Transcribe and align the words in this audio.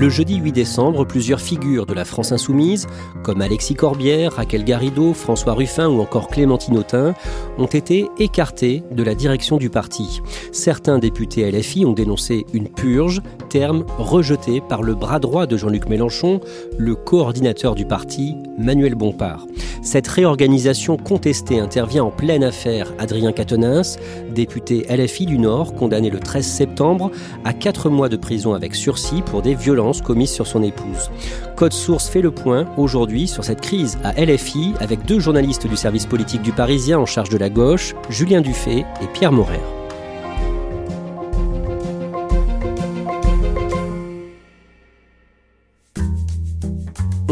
Le 0.00 0.08
jeudi 0.08 0.36
8 0.36 0.52
décembre, 0.52 1.04
plusieurs 1.04 1.42
figures 1.42 1.84
de 1.84 1.92
la 1.92 2.06
France 2.06 2.32
insoumise, 2.32 2.86
comme 3.22 3.42
Alexis 3.42 3.74
Corbière, 3.74 4.32
Raquel 4.32 4.64
Garrido, 4.64 5.12
François 5.12 5.52
Ruffin 5.52 5.88
ou 5.90 6.00
encore 6.00 6.28
Clémentine 6.28 6.78
Autain, 6.78 7.14
ont 7.58 7.66
été 7.66 8.08
écartées 8.18 8.82
de 8.90 9.02
la 9.02 9.14
direction 9.14 9.58
du 9.58 9.68
parti. 9.68 10.22
Certains 10.52 10.98
députés 10.98 11.50
LFI 11.50 11.84
ont 11.84 11.92
dénoncé 11.92 12.46
une 12.54 12.70
purge, 12.70 13.20
terme 13.50 13.84
rejeté 13.98 14.62
par 14.66 14.82
le 14.82 14.94
bras 14.94 15.18
droit 15.18 15.46
de 15.46 15.58
Jean-Luc 15.58 15.86
Mélenchon, 15.86 16.40
le 16.78 16.94
coordinateur 16.94 17.74
du 17.74 17.84
parti, 17.84 18.36
Manuel 18.56 18.94
Bompard. 18.94 19.46
Cette 19.82 20.08
réorganisation 20.08 20.96
contestée 20.96 21.58
intervient 21.58 22.04
en 22.04 22.10
pleine 22.10 22.44
affaire 22.44 22.92
Adrien 22.98 23.32
Quatennens, 23.32 23.98
député 24.30 24.86
LFI 24.88 25.26
du 25.26 25.38
Nord, 25.38 25.74
condamné 25.74 26.08
le 26.08 26.20
13 26.20 26.46
septembre 26.46 27.10
à 27.44 27.52
4 27.52 27.90
mois 27.90 28.08
de 28.08 28.16
prison 28.16 28.54
avec 28.54 28.74
sursis 28.74 29.22
pour 29.22 29.42
des 29.42 29.54
violences 29.54 29.89
commises 29.92 30.32
sur 30.32 30.46
son 30.46 30.62
épouse. 30.62 31.10
Code 31.56 31.72
Source 31.72 32.08
fait 32.08 32.22
le 32.22 32.30
point 32.30 32.66
aujourd'hui 32.76 33.28
sur 33.28 33.44
cette 33.44 33.60
crise 33.60 33.98
à 34.04 34.12
LFI 34.12 34.74
avec 34.80 35.04
deux 35.04 35.20
journalistes 35.20 35.66
du 35.66 35.76
service 35.76 36.06
politique 36.06 36.42
du 36.42 36.52
Parisien 36.52 36.98
en 36.98 37.06
charge 37.06 37.30
de 37.30 37.38
la 37.38 37.50
gauche, 37.50 37.94
Julien 38.08 38.40
Dufay 38.40 38.84
et 39.02 39.06
Pierre 39.12 39.32
Morer. 39.32 39.79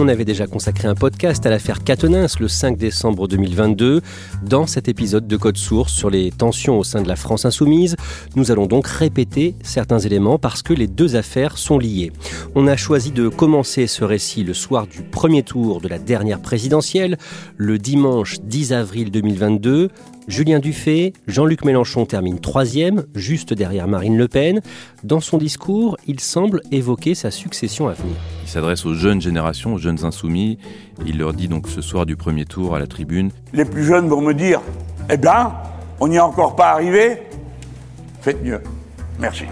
On 0.00 0.06
avait 0.06 0.24
déjà 0.24 0.46
consacré 0.46 0.86
un 0.86 0.94
podcast 0.94 1.44
à 1.44 1.50
l'affaire 1.50 1.82
Catenins 1.82 2.28
le 2.38 2.46
5 2.46 2.78
décembre 2.78 3.26
2022. 3.26 4.00
Dans 4.44 4.64
cet 4.64 4.86
épisode 4.86 5.26
de 5.26 5.36
Code 5.36 5.56
Source 5.56 5.92
sur 5.92 6.08
les 6.08 6.30
tensions 6.30 6.78
au 6.78 6.84
sein 6.84 7.02
de 7.02 7.08
la 7.08 7.16
France 7.16 7.44
insoumise, 7.44 7.96
nous 8.36 8.52
allons 8.52 8.66
donc 8.66 8.86
répéter 8.86 9.56
certains 9.64 9.98
éléments 9.98 10.38
parce 10.38 10.62
que 10.62 10.72
les 10.72 10.86
deux 10.86 11.16
affaires 11.16 11.58
sont 11.58 11.80
liées. 11.80 12.12
On 12.54 12.68
a 12.68 12.76
choisi 12.76 13.10
de 13.10 13.28
commencer 13.28 13.88
ce 13.88 14.04
récit 14.04 14.44
le 14.44 14.54
soir 14.54 14.86
du 14.86 15.02
premier 15.02 15.42
tour 15.42 15.80
de 15.80 15.88
la 15.88 15.98
dernière 15.98 16.40
présidentielle, 16.40 17.18
le 17.56 17.76
dimanche 17.78 18.38
10 18.38 18.74
avril 18.74 19.10
2022. 19.10 19.88
Julien 20.28 20.58
Dufay, 20.58 21.14
Jean-Luc 21.26 21.64
Mélenchon 21.64 22.04
termine 22.04 22.38
troisième, 22.38 23.06
juste 23.14 23.54
derrière 23.54 23.88
Marine 23.88 24.18
Le 24.18 24.28
Pen. 24.28 24.60
Dans 25.02 25.20
son 25.20 25.38
discours, 25.38 25.96
il 26.06 26.20
semble 26.20 26.60
évoquer 26.70 27.14
sa 27.14 27.30
succession 27.30 27.88
à 27.88 27.94
venir. 27.94 28.14
Il 28.44 28.48
s'adresse 28.48 28.84
aux 28.84 28.92
jeunes 28.92 29.22
générations, 29.22 29.72
aux 29.72 29.78
jeunes 29.78 30.04
insoumis. 30.04 30.58
Il 31.06 31.16
leur 31.16 31.32
dit 31.32 31.48
donc 31.48 31.66
ce 31.66 31.80
soir 31.80 32.04
du 32.04 32.14
premier 32.14 32.44
tour 32.44 32.76
à 32.76 32.78
la 32.78 32.86
tribune. 32.86 33.30
Les 33.54 33.64
plus 33.64 33.84
jeunes 33.84 34.08
vont 34.08 34.20
me 34.20 34.34
dire, 34.34 34.60
eh 35.10 35.16
bien, 35.16 35.54
on 35.98 36.08
n'y 36.08 36.16
est 36.16 36.20
encore 36.20 36.54
pas 36.54 36.72
arrivé. 36.72 37.22
Faites 38.20 38.44
mieux. 38.44 38.60
Merci. 39.18 39.44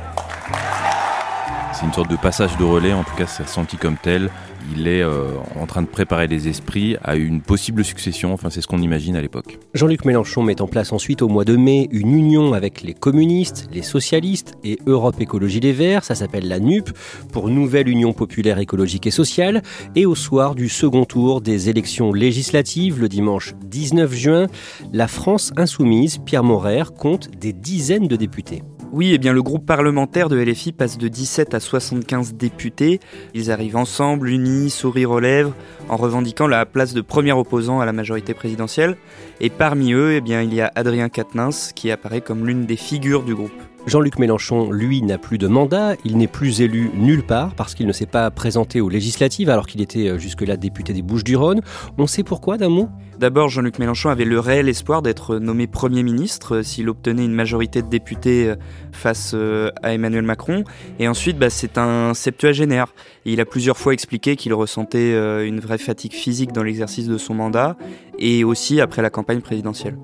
C'est 1.78 1.84
une 1.84 1.92
sorte 1.92 2.10
de 2.10 2.16
passage 2.16 2.56
de 2.56 2.64
relais, 2.64 2.94
en 2.94 3.04
tout 3.04 3.14
cas 3.16 3.26
c'est 3.26 3.42
ressenti 3.42 3.76
comme 3.76 3.98
tel. 3.98 4.30
Il 4.74 4.88
est 4.88 5.02
euh, 5.02 5.28
en 5.60 5.66
train 5.66 5.82
de 5.82 5.86
préparer 5.86 6.26
les 6.26 6.48
esprits 6.48 6.96
à 7.02 7.16
une 7.16 7.42
possible 7.42 7.84
succession, 7.84 8.32
enfin 8.32 8.48
c'est 8.48 8.62
ce 8.62 8.66
qu'on 8.66 8.80
imagine 8.80 9.14
à 9.14 9.20
l'époque. 9.20 9.58
Jean-Luc 9.74 10.06
Mélenchon 10.06 10.42
met 10.42 10.62
en 10.62 10.68
place 10.68 10.94
ensuite 10.94 11.20
au 11.20 11.28
mois 11.28 11.44
de 11.44 11.54
mai 11.54 11.88
une 11.90 12.16
union 12.16 12.54
avec 12.54 12.80
les 12.80 12.94
communistes, 12.94 13.68
les 13.72 13.82
socialistes 13.82 14.54
et 14.64 14.78
Europe 14.86 15.20
Écologie 15.20 15.60
Les 15.60 15.74
Verts, 15.74 16.02
ça 16.02 16.14
s'appelle 16.14 16.48
la 16.48 16.60
NUP, 16.60 16.88
pour 17.30 17.50
Nouvelle 17.50 17.88
Union 17.90 18.14
Populaire 18.14 18.58
Écologique 18.58 19.06
et 19.06 19.10
Sociale. 19.10 19.62
Et 19.94 20.06
au 20.06 20.14
soir 20.14 20.54
du 20.54 20.70
second 20.70 21.04
tour 21.04 21.42
des 21.42 21.68
élections 21.68 22.10
législatives, 22.14 22.98
le 22.98 23.10
dimanche 23.10 23.54
19 23.66 24.14
juin, 24.14 24.46
la 24.94 25.08
France 25.08 25.52
insoumise, 25.58 26.16
Pierre 26.24 26.42
Morer, 26.42 26.84
compte 26.98 27.28
des 27.38 27.52
dizaines 27.52 28.08
de 28.08 28.16
députés. 28.16 28.62
Oui, 28.92 29.10
eh 29.12 29.18
bien 29.18 29.32
le 29.32 29.42
groupe 29.42 29.66
parlementaire 29.66 30.28
de 30.28 30.38
LFI 30.38 30.72
passe 30.72 30.96
de 30.96 31.08
17 31.08 31.54
à 31.54 31.60
75 31.60 32.34
députés. 32.34 33.00
Ils 33.34 33.50
arrivent 33.50 33.76
ensemble, 33.76 34.28
unis, 34.28 34.70
sourire 34.70 35.10
aux 35.10 35.20
lèvres, 35.20 35.54
en 35.88 35.96
revendiquant 35.96 36.46
la 36.46 36.64
place 36.66 36.94
de 36.94 37.00
premier 37.00 37.32
opposant 37.32 37.80
à 37.80 37.84
la 37.84 37.92
majorité 37.92 38.32
présidentielle. 38.32 38.96
Et 39.40 39.50
parmi 39.50 39.92
eux, 39.92 40.14
eh 40.14 40.20
bien, 40.20 40.40
il 40.40 40.54
y 40.54 40.60
a 40.60 40.70
Adrien 40.76 41.08
Quatennens 41.08 41.72
qui 41.74 41.90
apparaît 41.90 42.20
comme 42.20 42.46
l'une 42.46 42.64
des 42.64 42.76
figures 42.76 43.24
du 43.24 43.34
groupe. 43.34 43.75
Jean-Luc 43.86 44.18
Mélenchon, 44.18 44.72
lui, 44.72 45.00
n'a 45.00 45.16
plus 45.16 45.38
de 45.38 45.46
mandat, 45.46 45.94
il 46.04 46.16
n'est 46.16 46.26
plus 46.26 46.60
élu 46.60 46.90
nulle 46.94 47.22
part 47.22 47.54
parce 47.54 47.76
qu'il 47.76 47.86
ne 47.86 47.92
s'est 47.92 48.04
pas 48.04 48.32
présenté 48.32 48.80
aux 48.80 48.88
législatives 48.88 49.48
alors 49.48 49.68
qu'il 49.68 49.80
était 49.80 50.08
euh, 50.08 50.18
jusque-là 50.18 50.56
député 50.56 50.92
des 50.92 51.02
Bouches-du-Rhône. 51.02 51.60
On 51.96 52.08
sait 52.08 52.24
pourquoi 52.24 52.56
d'un 52.56 52.68
mot? 52.68 52.88
D'abord, 53.20 53.48
Jean-Luc 53.48 53.78
Mélenchon 53.78 54.10
avait 54.10 54.24
le 54.24 54.40
réel 54.40 54.68
espoir 54.68 55.02
d'être 55.02 55.36
nommé 55.36 55.68
Premier 55.68 56.02
ministre 56.02 56.56
euh, 56.56 56.62
s'il 56.64 56.88
obtenait 56.88 57.24
une 57.24 57.32
majorité 57.32 57.80
de 57.80 57.88
députés 57.88 58.48
euh, 58.48 58.56
face 58.90 59.36
à 59.82 59.94
Emmanuel 59.94 60.24
Macron. 60.24 60.64
Et 60.98 61.06
ensuite, 61.06 61.38
bah, 61.38 61.48
c'est 61.48 61.78
un 61.78 62.12
septuagénaire. 62.12 62.92
il 63.24 63.40
a 63.40 63.44
plusieurs 63.44 63.78
fois 63.78 63.92
expliqué 63.92 64.34
qu'il 64.34 64.52
ressentait 64.52 65.12
une 65.46 65.60
vraie 65.60 65.78
fatigue 65.78 66.12
physique 66.12 66.52
dans 66.52 66.62
l'exercice 66.62 67.06
de 67.06 67.18
son 67.18 67.34
mandat 67.34 67.76
et 68.18 68.42
aussi 68.42 68.80
après 68.80 69.02
la 69.02 69.10
campagne 69.10 69.42
présidentielle. 69.42 69.96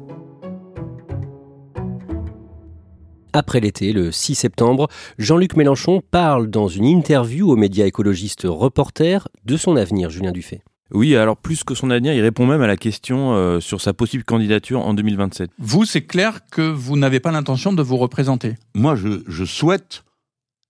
Après 3.35 3.61
l'été, 3.61 3.93
le 3.93 4.13
6 4.13 4.35
septembre, 4.35 4.89
Jean-Luc 5.19 5.57
Mélenchon 5.57 6.03
parle 6.11 6.51
dans 6.51 6.69
une 6.69 6.85
interview 6.85 7.51
aux 7.51 7.57
médias 7.57 7.87
écologistes 7.87 8.43
Reporter 8.45 9.29
de 9.47 9.57
son 9.57 9.77
avenir, 9.77 10.11
Julien 10.11 10.33
Dufay. 10.33 10.63
Oui, 10.93 11.17
alors 11.17 11.39
plus 11.39 11.65
que 11.65 11.75
son 11.75 11.91
avenir, 11.91 12.13
il 12.13 12.21
répond 12.21 12.45
même 12.45 12.61
à 12.61 12.67
la 12.67 12.77
question 12.77 13.33
euh, 13.33 13.61
sur 13.61 13.81
sa 13.81 13.95
possible 13.95 14.25
candidature 14.25 14.87
en 14.87 14.93
2027. 14.93 15.51
Vous, 15.59 15.87
c'est 15.87 16.03
clair 16.03 16.41
que 16.51 16.61
vous 16.61 16.99
n'avez 16.99 17.21
pas 17.21 17.33
l'intention 17.33 17.73
de 17.73 17.83
vous 17.83 17.97
représenter 17.97 18.57
Moi, 18.75 18.97
je, 18.97 19.23
je 19.27 19.45
souhaite 19.47 20.05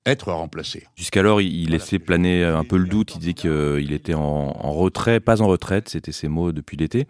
être 0.04 0.32
remplacé. 0.32 0.84
Jusqu'alors, 0.96 1.40
il 1.40 1.70
laissait 1.70 1.98
planer 1.98 2.44
un 2.44 2.64
peu 2.64 2.76
le 2.76 2.86
doute. 2.86 3.14
Il 3.14 3.18
disait 3.20 3.34
qu'il 3.34 3.92
était 3.92 4.14
en, 4.14 4.72
retrait, 4.72 5.20
pas 5.20 5.40
en 5.42 5.46
retraite, 5.46 5.88
c'était 5.88 6.12
ses 6.12 6.28
mots 6.28 6.52
depuis 6.52 6.76
l'été. 6.76 7.06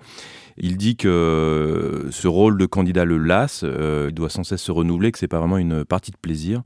Il 0.58 0.76
dit 0.76 0.96
que 0.96 2.08
ce 2.10 2.28
rôle 2.28 2.58
de 2.58 2.66
candidat 2.66 3.06
le 3.06 3.16
lasse, 3.16 3.62
euh, 3.64 4.08
il 4.10 4.14
doit 4.14 4.28
sans 4.28 4.44
cesse 4.44 4.60
se 4.60 4.70
renouveler, 4.70 5.10
que 5.10 5.18
c'est 5.18 5.28
pas 5.28 5.38
vraiment 5.38 5.56
une 5.56 5.84
partie 5.84 6.10
de 6.10 6.18
plaisir. 6.18 6.62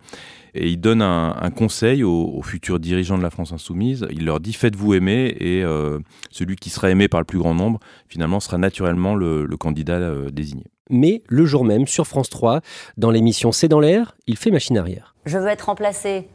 Et 0.55 0.71
il 0.71 0.79
donne 0.79 1.03
un, 1.03 1.51
conseil 1.51 2.03
aux, 2.03 2.43
futurs 2.43 2.81
dirigeants 2.81 3.19
de 3.19 3.23
la 3.23 3.31
France 3.31 3.53
insoumise. 3.53 4.07
Il 4.11 4.25
leur 4.25 4.41
dit 4.41 4.55
faites-vous 4.55 4.95
aimer 4.95 5.37
et 5.39 5.63
euh, 5.63 5.99
celui 6.31 6.57
qui 6.57 6.71
sera 6.71 6.91
aimé 6.91 7.09
par 7.09 7.21
le 7.21 7.27
plus 7.27 7.39
grand 7.39 7.55
nombre, 7.55 7.79
finalement, 8.09 8.41
sera 8.41 8.57
naturellement 8.57 9.15
le, 9.15 9.47
candidat 9.59 9.99
euh, 9.99 10.31
désigné. 10.31 10.65
Mais 10.91 11.23
le 11.29 11.47
jour 11.47 11.65
même, 11.65 11.87
sur 11.87 12.07
France 12.07 12.31
3, 12.31 12.61
dans 12.97 13.11
l'émission 13.11 13.53
C'est 13.53 13.69
dans 13.69 13.81
l'air, 13.81 14.17
il 14.27 14.37
fait 14.37 14.51
machine 14.51 14.79
arrière. 14.79 15.15
Je 15.25 15.39
veux 15.39 15.49
être 15.49 15.63
remplacé. 15.63 16.29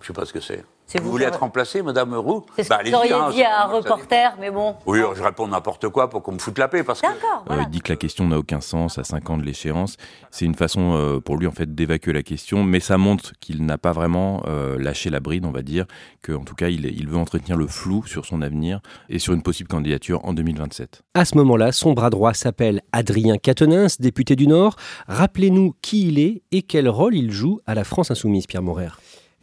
Je 0.00 0.06
sais 0.06 0.12
pas 0.12 0.24
ce 0.24 0.32
que 0.32 0.40
c'est. 0.40 0.64
Vous 0.98 1.04
vous 1.04 1.10
voulez 1.12 1.24
être 1.26 1.40
remplacé, 1.40 1.82
Madame 1.82 2.14
Roux 2.14 2.44
C'est 2.56 2.64
ce 2.64 2.68
Bah, 2.68 2.78
que 2.82 2.88
vous 2.88 2.94
auriez 2.96 3.12
hein, 3.12 3.30
dit 3.32 3.42
à 3.42 3.64
un 3.64 3.66
reporter, 3.68 4.34
mais 4.40 4.50
bon. 4.50 4.74
Oui, 4.86 4.98
je 5.14 5.22
réponds 5.22 5.46
n'importe 5.48 5.88
quoi 5.88 6.10
pour 6.10 6.22
qu'on 6.22 6.32
me 6.32 6.38
foute 6.38 6.58
la 6.58 6.68
paix, 6.68 6.82
parce 6.82 7.00
que... 7.00 7.06
D'accord, 7.06 7.40
Euh, 7.42 7.44
voilà. 7.46 7.62
il 7.64 7.70
dit 7.70 7.80
que 7.80 7.92
la 7.92 7.96
question 7.96 8.26
n'a 8.26 8.38
aucun 8.38 8.60
sens 8.60 8.98
à 8.98 9.04
5 9.04 9.30
ans 9.30 9.38
de 9.38 9.42
l'échéance. 9.44 9.96
C'est 10.30 10.44
une 10.44 10.54
façon 10.54 10.94
euh, 10.96 11.20
pour 11.20 11.36
lui 11.36 11.46
en 11.46 11.52
fait 11.52 11.74
d'évacuer 11.74 12.12
la 12.12 12.22
question, 12.22 12.64
mais 12.64 12.80
ça 12.80 12.98
montre 12.98 13.32
qu'il 13.40 13.64
n'a 13.64 13.78
pas 13.78 13.92
vraiment 13.92 14.42
euh, 14.46 14.78
lâché 14.78 15.10
la 15.10 15.20
bride, 15.20 15.44
on 15.44 15.50
va 15.52 15.62
dire, 15.62 15.84
qu'en 16.24 16.44
tout 16.44 16.54
cas 16.54 16.68
il, 16.68 16.84
il 16.86 17.08
veut 17.08 17.16
entretenir 17.18 17.56
le 17.56 17.66
flou 17.66 18.04
sur 18.06 18.26
son 18.26 18.42
avenir 18.42 18.80
et 19.08 19.18
sur 19.18 19.32
une 19.32 19.42
possible 19.42 19.68
candidature 19.68 20.24
en 20.24 20.32
2027. 20.32 21.02
À 21.14 21.24
ce 21.24 21.36
moment-là, 21.38 21.72
son 21.72 21.92
bras 21.92 22.10
droit 22.10 22.34
s'appelle 22.34 22.82
Adrien 22.92 23.36
Quatennens, 23.38 24.00
député 24.00 24.36
du 24.36 24.46
Nord. 24.46 24.76
Rappelez-nous 25.08 25.74
qui 25.82 26.08
il 26.08 26.18
est 26.18 26.42
et 26.52 26.62
quel 26.62 26.88
rôle 26.88 27.14
il 27.14 27.30
joue 27.30 27.60
à 27.66 27.74
la 27.74 27.84
France 27.84 28.10
insoumise, 28.10 28.46
Pierre 28.46 28.62
Morer. 28.62 28.88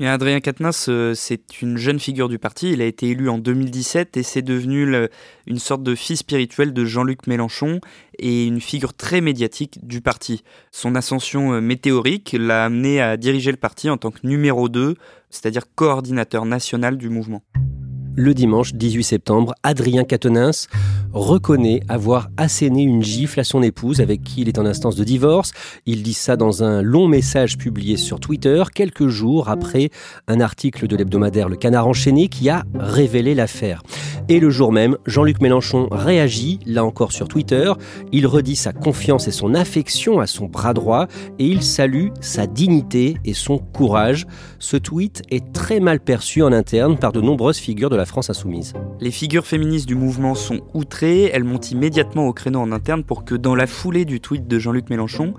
Adrien 0.05 0.39
Quatennens, 0.41 0.89
euh, 0.89 1.15
c'est 1.15 1.61
une 1.61 1.77
jeune 1.77 1.99
figure 1.99 2.29
du 2.29 2.37
parti. 2.37 2.71
Il 2.71 2.81
a 2.81 2.85
été 2.85 3.09
élu 3.09 3.29
en 3.29 3.39
2017 3.39 4.15
et 4.17 4.23
c'est 4.23 4.43
devenu 4.43 5.07
une 5.47 5.57
sorte 5.57 5.81
de 5.81 5.95
fils 5.95 6.19
spirituel 6.19 6.71
de 6.71 6.85
Jean-Luc 6.85 7.25
Mélenchon 7.25 7.81
et 8.19 8.45
une 8.45 8.61
figure 8.61 8.93
très 8.93 9.21
médiatique 9.21 9.79
du 9.81 10.01
parti. 10.01 10.43
Son 10.71 10.93
ascension 10.93 11.53
euh, 11.53 11.61
météorique 11.61 12.35
l'a 12.37 12.65
amené 12.65 13.01
à 13.01 13.17
diriger 13.17 13.49
le 13.49 13.57
parti 13.57 13.89
en 13.89 13.97
tant 13.97 14.11
que 14.11 14.25
numéro 14.25 14.69
2, 14.69 14.95
c'est-à-dire 15.31 15.63
coordinateur 15.73 16.45
national 16.45 16.97
du 16.97 17.09
mouvement. 17.09 17.41
Le 18.19 18.33
dimanche 18.33 18.73
18 18.73 19.03
septembre, 19.03 19.53
Adrien 19.61 20.03
Quatennens 20.03 20.67
reconnaît 21.13 21.81
avoir 21.87 22.29
asséné 22.35 22.81
une 22.81 23.03
gifle 23.03 23.39
à 23.39 23.43
son 23.43 23.61
épouse 23.61 24.01
avec 24.01 24.23
qui 24.23 24.41
il 24.41 24.47
est 24.47 24.57
en 24.57 24.65
instance 24.65 24.95
de 24.95 25.03
divorce. 25.03 25.51
Il 25.85 26.01
dit 26.01 26.15
ça 26.15 26.35
dans 26.35 26.63
un 26.63 26.81
long 26.81 27.07
message 27.07 27.59
publié 27.59 27.95
sur 27.95 28.19
Twitter 28.19 28.63
quelques 28.73 29.07
jours 29.07 29.49
après 29.49 29.91
un 30.27 30.39
article 30.39 30.87
de 30.87 30.95
l'hebdomadaire 30.95 31.47
Le 31.47 31.57
Canard 31.57 31.87
enchaîné 31.87 32.27
qui 32.27 32.49
a 32.49 32.63
révélé 32.73 33.35
l'affaire. 33.35 33.83
Et 34.29 34.41
le 34.41 34.49
jour 34.49 34.73
même, 34.73 34.97
Jean-Luc 35.05 35.39
Mélenchon 35.39 35.87
réagit, 35.89 36.59
là 36.65 36.83
encore 36.83 37.13
sur 37.13 37.29
Twitter. 37.29 37.71
Il 38.11 38.27
redit 38.27 38.57
sa 38.57 38.73
confiance 38.73 39.27
et 39.29 39.31
son 39.31 39.53
affection 39.53 40.19
à 40.19 40.27
son 40.27 40.47
bras 40.47 40.73
droit 40.73 41.07
et 41.39 41.45
il 41.45 41.63
salue 41.63 42.07
sa 42.19 42.45
dignité 42.45 43.17
et 43.23 43.33
son 43.33 43.57
courage. 43.57 44.27
Ce 44.59 44.75
tweet 44.75 45.21
est 45.29 45.53
très 45.53 45.79
mal 45.79 46.01
perçu 46.01 46.41
en 46.41 46.51
interne 46.51 46.97
par 46.97 47.13
de 47.13 47.21
nombreuses 47.21 47.57
figures 47.57 47.89
de 47.89 47.95
la 47.95 48.05
France 48.07 48.29
insoumise. 48.29 48.73
Les 48.99 49.11
figures 49.11 49.45
féministes 49.45 49.87
du 49.87 49.95
mouvement 49.95 50.35
sont 50.35 50.61
outrées, 50.73 51.25
elles 51.25 51.43
montent 51.43 51.71
immédiatement 51.71 52.27
au 52.27 52.33
créneau 52.33 52.59
en 52.59 52.71
interne 52.71 53.03
pour 53.03 53.25
que 53.25 53.35
dans 53.35 53.55
la 53.55 53.67
foulée 53.67 54.05
du 54.05 54.19
tweet 54.19 54.47
de 54.47 54.59
Jean-Luc 54.59 54.89
Mélenchon, 54.89 55.33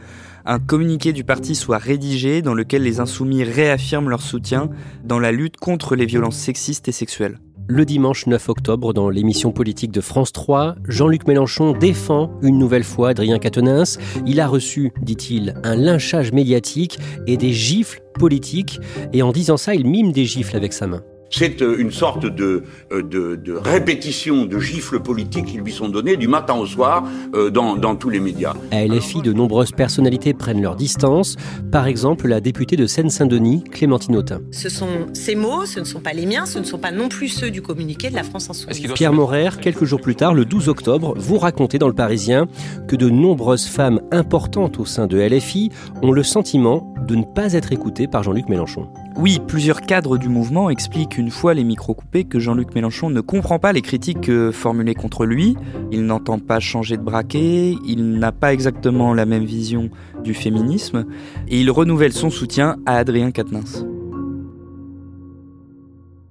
un 0.45 0.59
communiqué 0.59 1.13
du 1.13 1.25
parti 1.25 1.55
soit 1.55 1.79
rédigé 1.79 2.41
dans 2.43 2.55
lequel 2.55 2.83
les 2.83 3.01
insoumis 3.01 3.45
réaffirment 3.45 4.09
leur 4.09 4.23
soutien 4.23 4.71
dans 5.05 5.19
la 5.19 5.33
lutte 5.33 5.57
contre 5.57 5.97
les 5.97 6.07
violences 6.07 6.37
sexistes 6.37 6.89
et 6.89 6.93
sexuelles. 6.93 7.39
Le 7.71 7.85
dimanche 7.85 8.27
9 8.27 8.49
octobre, 8.49 8.95
dans 8.95 9.11
l'émission 9.11 9.53
politique 9.53 9.91
de 9.91 10.01
France 10.01 10.33
3, 10.33 10.77
Jean-Luc 10.89 11.29
Mélenchon 11.29 11.73
défend 11.73 12.31
une 12.41 12.59
nouvelle 12.59 12.83
fois 12.83 13.11
Adrien 13.11 13.39
Quatennens. 13.39 13.99
Il 14.25 14.41
a 14.41 14.49
reçu, 14.49 14.91
dit-il, 15.03 15.55
un 15.65 15.77
lynchage 15.77 16.33
médiatique 16.33 16.99
et 17.27 17.37
des 17.37 17.53
gifles 17.53 18.01
politiques. 18.15 18.81
Et 19.13 19.21
en 19.21 19.33
disant 19.33 19.59
ça, 19.59 19.75
il 19.75 19.87
mime 19.87 20.13
des 20.13 20.25
gifles 20.25 20.57
avec 20.57 20.73
sa 20.73 20.87
main. 20.87 21.03
C'est 21.31 21.61
euh, 21.61 21.77
une 21.79 21.91
sorte 21.91 22.27
de, 22.27 22.65
euh, 22.91 23.03
de, 23.03 23.37
de 23.37 23.53
répétition 23.53 24.47
de 24.47 24.59
gifles 24.59 25.01
politiques 25.01 25.47
qui 25.47 25.59
lui 25.59 25.73
sont 25.73 25.89
données 25.89 26.17
du 26.17 26.27
matin 26.27 26.55
au 26.55 26.67
soir 26.67 27.05
euh, 27.35 27.51
dans, 27.51 27.77
dans 27.77 27.97
tous 27.97 28.09
les 28.09 28.21
médias. 28.21 28.55
À 28.71 28.87
LFI, 28.87 29.21
de 29.23 29.33
nombreuses 29.33 29.73
personnalités 29.73 30.33
prennent 30.33 30.63
leur 30.63 30.77
distance. 30.77 31.37
Par 31.71 31.87
exemple, 31.87 32.29
la 32.29 32.41
députée 32.41 32.77
de 32.77 32.87
Seine-Saint-Denis, 32.87 33.65
Clémentine 33.65 34.17
Autain. 34.17 34.41
Ce 34.53 34.69
sont 34.69 35.07
ces 35.13 35.35
mots, 35.35 35.67
ce 35.67 35.81
ne 35.81 35.85
sont 35.85 36.01
pas 36.01 36.13
les 36.13 36.25
miens, 36.25 36.47
ce 36.47 36.59
ne 36.59 36.65
sont 36.65 36.79
pas 36.79 36.93
non 36.93 37.09
plus 37.09 37.29
ceux 37.29 37.51
du 37.51 37.61
communiqué 37.61 38.09
de 38.11 38.15
la 38.15 38.23
France 38.23 38.49
Insoumise. 38.49 38.93
Pierre 38.95 39.13
Morer, 39.13 39.51
quelques 39.61 39.85
jours 39.85 40.01
plus 40.01 40.17
tard, 40.17 40.33
le 40.33 40.45
12 40.45 40.69
octobre, 40.69 41.15
vous 41.17 41.39
racontez 41.39 41.79
dans 41.79 41.89
Le 41.89 41.95
Parisien 41.95 42.47
que 42.87 42.97
de 42.97 43.11
nombreuses 43.11 43.67
femmes 43.67 44.01
importantes 44.13 44.79
au 44.79 44.87
sein 44.87 45.07
de 45.07 45.19
LFI 45.19 45.71
ont 46.03 46.13
le 46.13 46.23
sentiment 46.23 46.95
de 47.07 47.17
ne 47.17 47.25
pas 47.25 47.53
être 47.53 47.73
écoutées 47.73 48.07
par 48.07 48.23
Jean-Luc 48.23 48.49
Mélenchon. 48.49 48.89
Oui, 49.21 49.41
plusieurs 49.45 49.81
cadres 49.81 50.17
du 50.17 50.29
mouvement 50.29 50.71
expliquent 50.71 51.19
une 51.19 51.33
fois 51.33 51.53
les 51.53 51.65
micros 51.65 51.93
coupés 51.93 52.23
que 52.23 52.39
Jean-Luc 52.39 52.73
Mélenchon 52.77 53.11
ne 53.11 53.21
comprend 53.21 53.59
pas 53.59 53.73
les 53.73 53.83
critiques 53.83 54.31
formulées 54.53 54.95
contre 54.95 55.27
lui, 55.27 55.57
il 55.91 56.07
n'entend 56.07 56.39
pas 56.39 56.61
changer 56.61 56.97
de 56.97 57.03
braquet, 57.03 57.75
il 57.85 58.21
n'a 58.21 58.31
pas 58.31 58.53
exactement 58.53 59.15
la 59.15 59.27
même 59.27 59.45
vision 59.45 59.91
du 60.23 60.35
féminisme, 60.35 61.05
et 61.49 61.61
il 61.61 61.69
renouvelle 61.73 62.13
son 62.13 62.31
soutien 62.31 62.77
à 62.87 62.99
Adrien 62.99 63.33
Quatennens. 63.33 63.88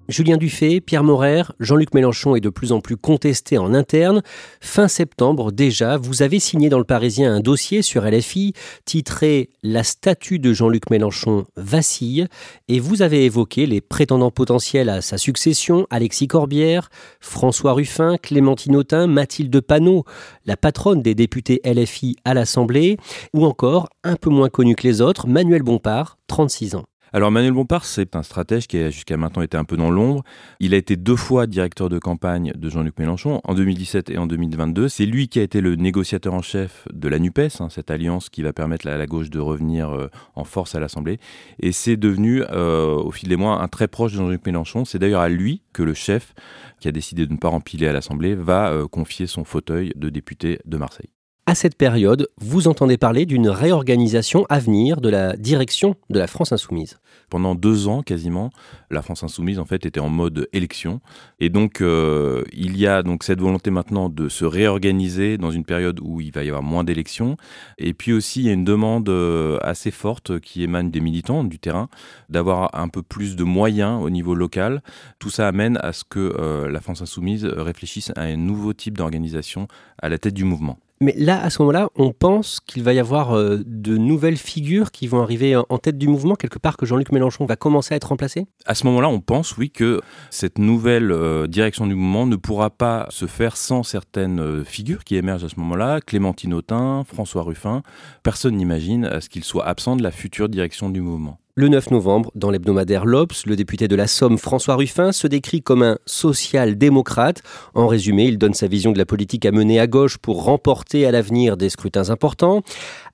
Julien 0.10 0.38
Dufay, 0.38 0.80
Pierre 0.80 1.04
Morer, 1.04 1.44
Jean-Luc 1.60 1.94
Mélenchon 1.94 2.36
est 2.38 2.42
de 2.42 2.50
plus 2.50 2.72
en 2.72 2.80
plus 2.80 2.96
contesté 2.96 3.58
en 3.58 3.74
interne. 3.74 4.22
Fin 4.62 4.88
septembre 4.88 5.52
déjà, 5.52 5.98
vous 5.98 6.22
avez 6.22 6.40
signé 6.40 6.70
dans 6.70 6.78
le 6.78 6.86
Parisien 6.86 7.36
un 7.36 7.40
dossier 7.42 7.82
sur 7.82 8.06
LFI 8.06 8.54
titré 8.86 9.50
La 9.64 9.84
statue 9.84 10.40
de 10.40 10.54
Jean-Luc 10.54 10.90
Mélenchon 10.90 11.46
vacille 11.58 12.28
et 12.70 12.80
vous 12.80 13.02
avez 13.02 13.26
évoqué 13.26 13.66
les 13.66 13.82
prétendants 13.82 14.32
potentiels 14.32 14.88
à 14.88 15.02
sa 15.02 15.18
succession, 15.18 15.88
Alexis 15.90 16.28
Corbière, 16.28 16.90
François 17.20 17.74
Ruffin, 17.74 18.16
Clémentine 18.16 18.78
Autain, 18.78 19.08
Mathilde 19.08 19.60
Panot, 19.60 20.06
la 20.46 20.56
patronne 20.56 21.02
des 21.02 21.16
députés 21.16 21.60
LFI 21.66 22.16
à 22.24 22.34
l'Assemblée, 22.34 22.98
ou 23.34 23.46
encore, 23.46 23.90
un 24.06 24.16
peu 24.16 24.30
moins 24.30 24.50
connu 24.50 24.76
que 24.76 24.88
les 24.88 25.02
autres, 25.02 25.28
Manuel 25.28 25.64
Bompard, 25.64 26.18
36 26.28 26.76
ans. 26.76 26.86
Alors 27.14 27.32
Manuel 27.32 27.54
Bompard, 27.54 27.86
c'est 27.86 28.18
un 28.18 28.24
stratège 28.24 28.68
qui 28.68 28.78
a 28.78 28.90
jusqu'à 28.90 29.16
maintenant 29.16 29.42
été 29.42 29.56
un 29.56 29.64
peu 29.64 29.78
dans 29.78 29.90
l'ombre. 29.90 30.24
Il 30.60 30.74
a 30.74 30.78
été 30.78 30.98
deux 30.98 31.16
fois 31.16 31.48
directeur 31.48 31.88
de 31.88 32.00
campagne 32.00 32.52
de 32.54 32.70
Jean-Luc 32.70 33.00
Mélenchon, 33.00 33.40
en 33.46 33.54
2017 33.54 34.10
et 34.10 34.18
en 34.18 34.28
2022. 34.28 34.90
C'est 34.90 35.06
lui 35.06 35.30
qui 35.30 35.40
a 35.40 35.44
été 35.44 35.62
le 35.62 35.76
négociateur 35.76 36.34
en 36.34 36.42
chef 36.42 36.86
de 36.94 37.08
la 37.08 37.18
NUPES, 37.18 37.62
hein, 37.62 37.70
cette 37.70 37.92
alliance 37.92 38.30
qui 38.30 38.42
va 38.42 38.52
permettre 38.52 38.88
à 38.88 38.98
la 38.98 39.06
gauche 39.06 39.30
de 39.30 39.40
revenir 39.40 39.90
euh, 39.90 40.10
en 40.36 40.44
force 40.44 40.76
à 40.76 40.82
l'Assemblée. 40.82 41.18
Et 41.62 41.72
c'est 41.72 41.96
devenu, 41.96 42.44
euh, 42.52 42.96
au 42.96 43.12
fil 43.12 43.30
des 43.30 43.38
mois, 43.38 43.62
un 43.62 43.70
très 43.70 43.88
proche 43.88 44.12
de 44.12 44.18
Jean-Luc 44.18 44.46
Mélenchon. 44.46 44.84
C'est 44.84 45.00
d'ailleurs 45.00 45.22
à 45.22 45.30
lui 45.30 45.62
que 45.72 45.84
le 45.84 45.94
chef, 45.94 46.34
qui 46.82 46.90
a 46.90 46.92
décidé 46.92 47.26
de 47.26 47.32
ne 47.32 47.38
pas 47.38 47.50
empiler 47.50 47.88
à 47.88 47.94
l'Assemblée, 47.94 48.36
va 48.36 48.72
euh, 48.72 48.86
confier 48.86 49.28
son 49.28 49.46
fauteuil 49.46 49.94
de 49.96 50.10
député 50.10 50.60
de 50.66 50.76
Marseille. 50.76 51.10
À 51.50 51.56
cette 51.56 51.78
période, 51.78 52.28
vous 52.42 52.68
entendez 52.68 52.98
parler 52.98 53.26
d'une 53.26 53.48
réorganisation 53.48 54.46
à 54.50 54.60
venir 54.60 55.00
de 55.00 55.08
la 55.08 55.38
direction 55.38 55.96
de 56.10 56.20
la 56.20 56.28
France 56.28 56.52
insoumise. 56.52 57.00
Pendant 57.30 57.56
deux 57.56 57.88
ans 57.88 58.02
quasiment, 58.02 58.50
la 58.92 59.02
France 59.02 59.24
insoumise 59.24 59.58
en 59.58 59.64
fait 59.64 59.86
était 59.86 60.02
en 60.02 60.10
mode 60.10 60.50
élection, 60.52 61.00
et 61.40 61.48
donc 61.48 61.80
euh, 61.80 62.44
il 62.52 62.76
y 62.76 62.86
a 62.86 63.02
donc 63.02 63.24
cette 63.24 63.40
volonté 63.40 63.72
maintenant 63.72 64.10
de 64.10 64.28
se 64.28 64.44
réorganiser 64.44 65.38
dans 65.38 65.50
une 65.50 65.64
période 65.64 66.02
où 66.02 66.20
il 66.20 66.34
va 66.34 66.44
y 66.44 66.50
avoir 66.50 66.64
moins 66.64 66.84
d'élections, 66.84 67.38
et 67.78 67.94
puis 67.94 68.12
aussi 68.12 68.42
il 68.42 68.48
y 68.48 68.50
a 68.50 68.54
une 68.54 68.66
demande 68.66 69.08
euh, 69.08 69.58
assez 69.62 69.92
forte 69.92 70.42
qui 70.42 70.64
émane 70.64 70.92
des 70.92 71.00
militants 71.00 71.46
du 71.46 71.60
terrain 71.60 71.88
d'avoir 72.28 72.78
un 72.78 72.90
peu 72.90 73.04
plus 73.04 73.38
de 73.38 73.46
moyens 73.46 74.04
au 74.04 74.10
niveau 74.10 74.36
local. 74.36 74.84
Tout 75.18 75.30
ça 75.30 75.48
amène 75.48 75.78
à 75.82 75.94
ce 75.94 76.04
que 76.04 76.36
euh, 76.38 76.70
la 76.70 76.82
France 76.82 77.02
insoumise 77.02 77.46
réfléchisse 77.46 78.12
à 78.18 78.24
un 78.24 78.36
nouveau 78.36 78.74
type 78.74 78.98
d'organisation 78.98 79.70
à 79.98 80.10
la 80.10 80.18
tête 80.18 80.34
du 80.34 80.44
mouvement. 80.44 80.78
Mais 81.00 81.14
là, 81.16 81.42
à 81.42 81.52
ce 81.52 81.62
moment-là, 81.62 81.90
on 81.96 82.12
pense 82.12 82.60
qu'il 82.60 82.82
va 82.82 82.92
y 82.92 83.00
avoir 83.00 83.38
euh, 83.38 83.60
de 83.66 83.98
nouvelles 83.98 84.38
figures 84.38 84.92
qui 84.92 85.06
vont 85.06 85.22
arriver 85.22 85.56
en 85.56 85.78
tête 85.78 85.98
du 85.98 86.08
mouvement, 86.08 86.34
quelque 86.34 86.58
part 86.58 86.76
que 86.76 86.88
Jean-Luc 86.88 87.12
Mélenchon 87.12 87.46
va 87.46 87.56
commencer 87.56 87.94
à 87.94 87.98
être 87.98 88.10
remplacé? 88.10 88.48
À 88.66 88.74
ce 88.74 88.86
moment-là, 88.88 89.08
on 89.08 89.20
pense, 89.20 89.58
oui, 89.58 89.70
que 89.70 90.02
cette 90.32 90.58
nouvelle 90.58 91.12
euh, 91.12 91.46
direction 91.46 91.86
du 91.86 91.94
mouvement 91.94 92.26
ne 92.26 92.36
pourra 92.36 92.72
pas 92.72 93.06
se 93.10 93.28
faire 93.28 93.58
sans 93.58 93.84
certaines 93.84 94.40
euh, 94.40 94.64
figures 94.64 95.04
qui 95.04 95.18
émergent 95.18 95.44
à 95.44 95.50
ce 95.50 95.60
moment-là. 95.60 96.02
Clémentine 96.02 96.56
Autain, 96.56 97.04
François 97.04 97.44
Ruffin. 97.44 97.84
Personne 98.24 98.56
n'imagine 98.56 99.06
à 99.06 99.22
ce 99.22 99.30
qu'ils 99.30 99.44
soient 99.44 99.68
absents 99.68 99.98
de 99.98 100.04
la 100.04 100.12
future 100.12 100.50
direction 100.50 100.90
du 100.90 101.02
mouvement. 101.02 101.40
Le 101.60 101.70
9 101.70 101.90
novembre, 101.90 102.30
dans 102.36 102.52
l'hebdomadaire 102.52 103.04
L'Obs, 103.04 103.48
le 103.48 103.56
député 103.56 103.88
de 103.88 103.96
la 103.96 104.06
Somme, 104.06 104.38
François 104.38 104.76
Ruffin, 104.76 105.12
se 105.12 105.26
décrit 105.26 105.64
comme 105.64 105.82
un 105.82 105.98
social-démocrate. 106.06 107.42
En 107.74 107.88
résumé, 107.88 108.26
il 108.26 108.38
donne 108.38 108.54
sa 108.54 108.68
vision 108.68 108.92
de 108.92 109.00
la 109.00 109.08
politique 109.08 109.44
à 109.44 109.52
mener 109.52 109.80
à 109.80 109.88
gauche 109.88 110.20
pour 110.20 110.44
remporter 110.44 111.08
à 111.08 111.12
l'avenir 111.12 111.58
des 111.58 111.70
scrutins 111.70 112.12
importants. 112.12 112.62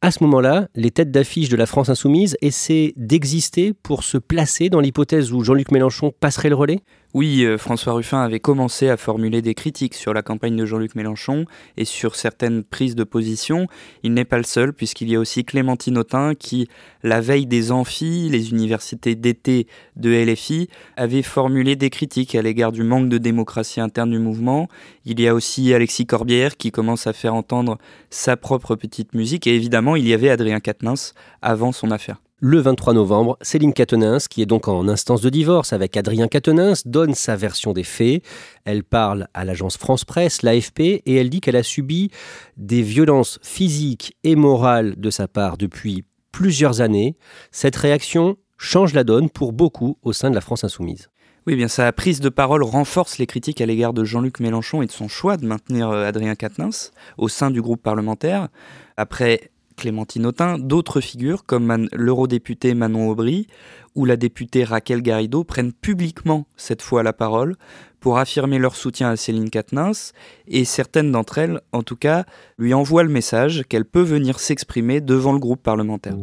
À 0.02 0.12
ce 0.12 0.22
moment-là, 0.26 0.68
les 0.76 0.92
têtes 0.92 1.10
d'affiche 1.10 1.48
de 1.48 1.56
la 1.56 1.66
France 1.66 1.88
insoumise 1.88 2.36
essaient 2.42 2.92
d'exister 2.98 3.72
pour 3.82 4.04
se 4.04 4.18
placer 4.18 4.68
dans 4.68 4.82
l'hypothèse 4.82 5.32
où 5.32 5.42
Jean-Luc 5.42 5.72
Mélenchon 5.72 6.12
passerait 6.20 6.50
le 6.50 6.56
relais? 6.56 6.82
Oui, 7.14 7.46
euh, 7.46 7.60
François 7.60 7.94
Ruffin 7.94 8.24
avait 8.24 8.40
commencé 8.40 8.90
à 8.90 8.98
formuler 8.98 9.44
des 9.44 9.54
critiques 9.54 9.94
sur 9.94 10.16
la 10.16 10.24
campagne 10.24 10.56
de 10.56 10.66
Jean-Luc 10.66 10.96
Mélenchon 10.96 11.46
et 11.78 11.86
sur 11.86 12.16
certaines 12.16 12.64
prises 12.64 12.96
de 12.96 13.04
position. 13.04 13.68
Il 14.02 14.16
n'est 14.16 14.26
pas 14.26 14.38
le 14.38 14.44
seul, 14.44 14.74
puisqu'il 14.74 15.12
y 15.12 15.16
a 15.16 15.20
aussi 15.20 15.46
Clémentine 15.46 16.00
Autain 16.00 16.34
qui, 16.34 16.68
la 17.04 17.22
veille 17.22 17.46
des 17.46 17.72
amphis, 17.72 18.30
les 18.30 18.50
universités 18.50 19.14
d'été 19.14 19.68
de 19.96 20.10
LFI, 20.10 20.70
avait 20.98 21.22
formulé 21.22 21.76
des 21.76 21.92
critiques 21.92 22.34
à 22.34 22.42
l'égard 22.42 22.72
du 22.72 22.82
manque 22.82 23.10
de 23.10 23.20
démocratie 23.20 23.80
interne 23.80 24.10
du 24.10 24.18
mouvement. 24.18 24.68
Il 25.06 25.22
y 25.22 25.28
a 25.28 25.36
aussi 25.36 25.72
Alexis 25.72 26.08
Corbière 26.08 26.58
qui 26.58 26.72
commence 26.72 27.06
à 27.06 27.14
faire 27.14 27.36
entendre 27.36 27.78
sa 28.10 28.38
propre 28.38 28.76
petite 28.76 29.14
musique. 29.14 29.46
Et 29.46 29.56
évidemment, 29.56 29.96
il 29.96 30.08
y 30.08 30.14
avait 30.14 30.30
Adrien 30.30 30.60
Quatennens 30.60 31.14
avant 31.44 31.74
son 31.74 31.92
affaire. 31.92 32.18
Le 32.46 32.60
23 32.60 32.92
novembre, 32.92 33.38
Céline 33.40 33.72
Catenins, 33.72 34.18
qui 34.30 34.42
est 34.42 34.46
donc 34.46 34.68
en 34.68 34.90
instance 34.90 35.22
de 35.22 35.30
divorce 35.30 35.72
avec 35.72 35.96
Adrien 35.96 36.28
Catenins, 36.28 36.74
donne 36.84 37.14
sa 37.14 37.38
version 37.38 37.72
des 37.72 37.86
faits. 37.86 38.22
Elle 38.66 38.84
parle 38.84 39.30
à 39.34 39.46
l'agence 39.46 39.78
France 39.78 40.04
Presse, 40.04 40.42
l'AFP, 40.42 40.82
et 40.82 41.16
elle 41.16 41.30
dit 41.30 41.40
qu'elle 41.40 41.56
a 41.56 41.64
subi 41.64 42.12
des 42.58 42.82
violences 42.82 43.40
physiques 43.44 44.18
et 44.26 44.36
morales 44.36 44.96
de 44.98 45.10
sa 45.10 45.30
part 45.30 45.58
depuis 45.58 46.04
plusieurs 46.34 46.82
années. 46.82 47.16
Cette 47.52 47.78
réaction 47.78 48.36
change 48.58 48.94
la 48.94 49.06
donne 49.06 49.30
pour 49.30 49.54
beaucoup 49.54 49.98
au 50.02 50.12
sein 50.12 50.30
de 50.30 50.36
la 50.36 50.42
France 50.42 50.66
insoumise. 50.66 51.08
Oui, 51.48 51.56
bien 51.56 51.70
sa 51.70 51.94
prise 51.94 52.20
de 52.20 52.28
parole 52.28 52.64
renforce 52.64 53.20
les 53.20 53.26
critiques 53.26 53.62
à 53.62 53.66
l'égard 53.66 53.94
de 53.94 54.04
Jean-Luc 54.04 54.42
Mélenchon 54.42 54.82
et 54.82 54.86
de 54.86 54.92
son 54.92 55.08
choix 55.08 55.38
de 55.38 55.46
maintenir 55.46 55.90
euh, 55.90 56.06
Adrien 56.06 56.36
Quatennens 56.36 56.92
au 57.18 57.30
sein 57.30 57.52
du 57.52 57.62
groupe 57.62 57.82
parlementaire. 57.82 58.50
Après 58.98 59.53
Clémentine 59.76 60.26
Autain, 60.26 60.58
d'autres 60.58 61.02
figures 61.02 61.46
comme 61.46 61.88
l'eurodéputé 61.92 62.74
Manon 62.74 63.10
Aubry 63.10 63.48
ou 63.96 64.06
la 64.06 64.16
députée 64.16 64.64
Raquel 64.64 65.02
Garrido 65.02 65.44
prennent 65.44 65.74
publiquement 65.74 66.48
cette 66.56 66.82
fois 66.82 67.04
la 67.04 67.14
parole 67.14 67.56
pour 68.00 68.18
affirmer 68.18 68.60
leur 68.60 68.76
soutien 68.76 69.10
à 69.10 69.16
Céline 69.16 69.50
Quatennens 69.50 70.12
et 70.48 70.66
certaines 70.66 71.12
d'entre 71.12 71.38
elles, 71.38 71.62
en 71.72 71.84
tout 71.84 71.96
cas, 71.96 72.26
lui 72.58 72.74
envoient 72.74 73.04
le 73.04 73.10
message 73.10 73.64
qu'elle 73.70 73.86
peut 73.86 74.02
venir 74.02 74.40
s'exprimer 74.40 75.00
devant 75.00 75.32
le 75.32 75.40
groupe 75.40 75.64
parlementaire. 75.64 76.18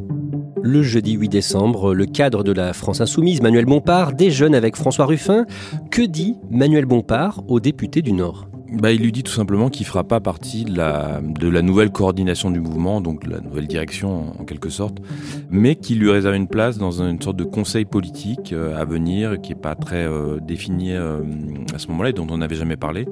Le 0.63 0.83
jeudi 0.83 1.13
8 1.13 1.29
décembre, 1.31 1.95
le 1.95 2.05
cadre 2.05 2.45
de 2.45 2.53
la 2.53 2.75
France 2.75 3.01
Insoumise, 3.01 3.41
Manuel 3.41 3.65
Bompard, 3.65 4.13
déjeune 4.13 4.55
avec 4.55 4.77
François 4.77 5.07
Ruffin. 5.07 5.47
Que 5.91 6.03
dit 6.03 6.37
Manuel 6.51 6.85
Bompard 6.85 7.43
aux 7.49 7.61
députés 7.61 8.03
du 8.03 8.13
Nord? 8.13 8.50
Bah, 8.73 8.93
il 8.93 9.03
lui 9.03 9.11
dit 9.11 9.23
tout 9.23 9.33
simplement 9.33 9.69
qu'il 9.69 9.85
fera 9.85 10.05
pas 10.05 10.21
partie 10.21 10.65
de 10.65 10.77
la, 10.77 11.21
nouvelle 11.63 11.91
coordination 11.91 12.51
du 12.51 12.61
mouvement, 12.61 13.01
donc 13.01 13.25
de 13.25 13.31
la 13.31 13.41
nouvelle 13.41 13.67
direction 13.67 14.33
en, 14.39 14.45
quelque 14.45 14.71
sorte, 14.71 14.99
mais 15.51 15.75
qu'il 15.77 15.99
lui 15.99 16.11
réserve 16.11 16.35
une 16.37 16.47
place 16.47 16.79
dans 16.79 17.03
une 17.03 17.21
sorte 17.21 17.37
de 17.37 17.45
conseil 17.45 17.85
politique 17.85 18.53
euh, 18.53 18.81
à 18.81 18.85
venir 18.85 19.41
qui 19.41 19.53
est 19.53 19.61
pas 19.61 19.75
très 19.75 20.07
euh, 20.07 20.39
défini 20.41 20.93
euh, 20.93 21.21
à 21.75 21.79
ce 21.79 21.89
moment-là 21.89 22.11
et 22.11 22.13
dont 22.13 22.27
on 22.31 22.39
n'avait 22.39 22.57
jamais 22.57 22.77
parlé. 22.77 23.07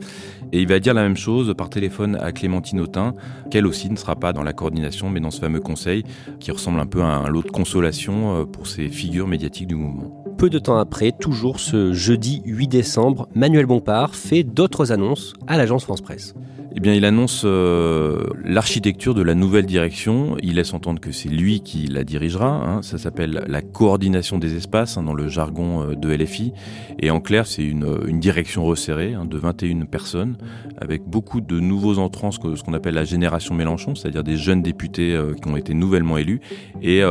Et 0.53 0.61
il 0.61 0.69
va 0.69 0.79
dire 0.79 0.95
la 0.95 1.03
même 1.03 1.17
chose 1.17 1.53
par 1.57 1.71
téléphone 1.71 2.17
à 2.21 2.33
Clémentine 2.33 2.81
Autain, 2.81 3.15
qu'elle 3.51 3.67
aussi 3.67 3.91
ne 3.91 3.97
sera 3.97 4.17
pas 4.17 4.33
dans 4.33 4.43
la 4.43 4.53
coordination, 4.53 5.11
mais 5.11 5.21
dans 5.21 5.31
ce 5.31 5.41
fameux 5.41 5.61
conseil 5.61 6.05
qui 6.41 6.51
ressemble 6.51 6.81
un 6.81 6.87
peu 6.87 7.03
à 7.03 7.07
un 7.07 7.29
lot 7.29 7.43
de 7.43 7.51
consolation 7.51 8.47
pour 8.47 8.67
ces 8.67 8.89
figures 8.89 9.27
médiatiques 9.27 9.67
du 9.67 9.75
mouvement. 9.75 10.28
Peu 10.39 10.51
de 10.51 10.61
temps 10.61 10.79
après, 10.79 11.11
toujours 11.11 11.59
ce 11.59 11.93
jeudi 11.93 12.43
8 12.45 12.69
décembre, 12.69 13.29
Manuel 13.35 13.67
Bompard 13.67 14.15
fait 14.15 14.45
d'autres 14.45 14.93
annonces 14.93 15.33
à 15.49 15.57
l'agence 15.57 15.83
France 15.83 16.01
Presse. 16.01 16.33
Eh 16.77 16.81
bien, 16.81 16.93
il 16.93 17.07
annonce 17.07 17.43
euh, 17.47 18.27
l'architecture 18.45 19.15
de 19.15 19.23
la 19.23 19.35
nouvelle 19.35 19.65
direction. 19.65 20.37
Il 20.43 20.57
laisse 20.57 20.75
entendre 20.75 21.01
que 21.01 21.13
c'est 21.13 21.31
lui 21.31 21.61
qui 21.61 21.87
la 21.87 22.05
dirigera. 22.05 22.49
Hein. 22.49 22.83
Ça 22.83 22.99
s'appelle 22.99 23.43
la 23.47 23.63
coordination 23.63 24.39
des 24.39 24.55
espaces 24.55 24.99
hein, 24.99 25.03
dans 25.03 25.15
le 25.15 25.29
jargon 25.29 25.83
euh, 25.83 25.95
de 25.95 26.15
LFI. 26.15 26.53
Et 27.01 27.11
en 27.11 27.21
clair, 27.21 27.47
c'est 27.47 27.65
une, 27.65 27.87
une, 28.07 28.21
direction 28.21 28.65
resserrée 28.65 29.15
hein, 29.15 29.25
de 29.25 29.39
21 29.39 29.87
personnes 29.87 30.37
avec 30.79 31.05
beaucoup 31.05 31.41
de 31.41 31.59
nouveaux 31.59 31.99
entrants, 31.99 32.31
ce 32.33 32.39
qu'on 32.39 32.75
appelle 32.75 32.95
la 32.95 33.05
génération 33.05 33.55
Mélenchon, 33.55 33.95
c'est-à-dire 33.95 34.23
des 34.23 34.37
jeunes 34.37 34.63
députés 34.63 35.15
euh, 35.15 35.33
qui 35.33 35.49
ont 35.49 35.57
été 35.57 35.73
nouvellement 35.73 36.19
élus 36.19 36.41
et 36.83 37.03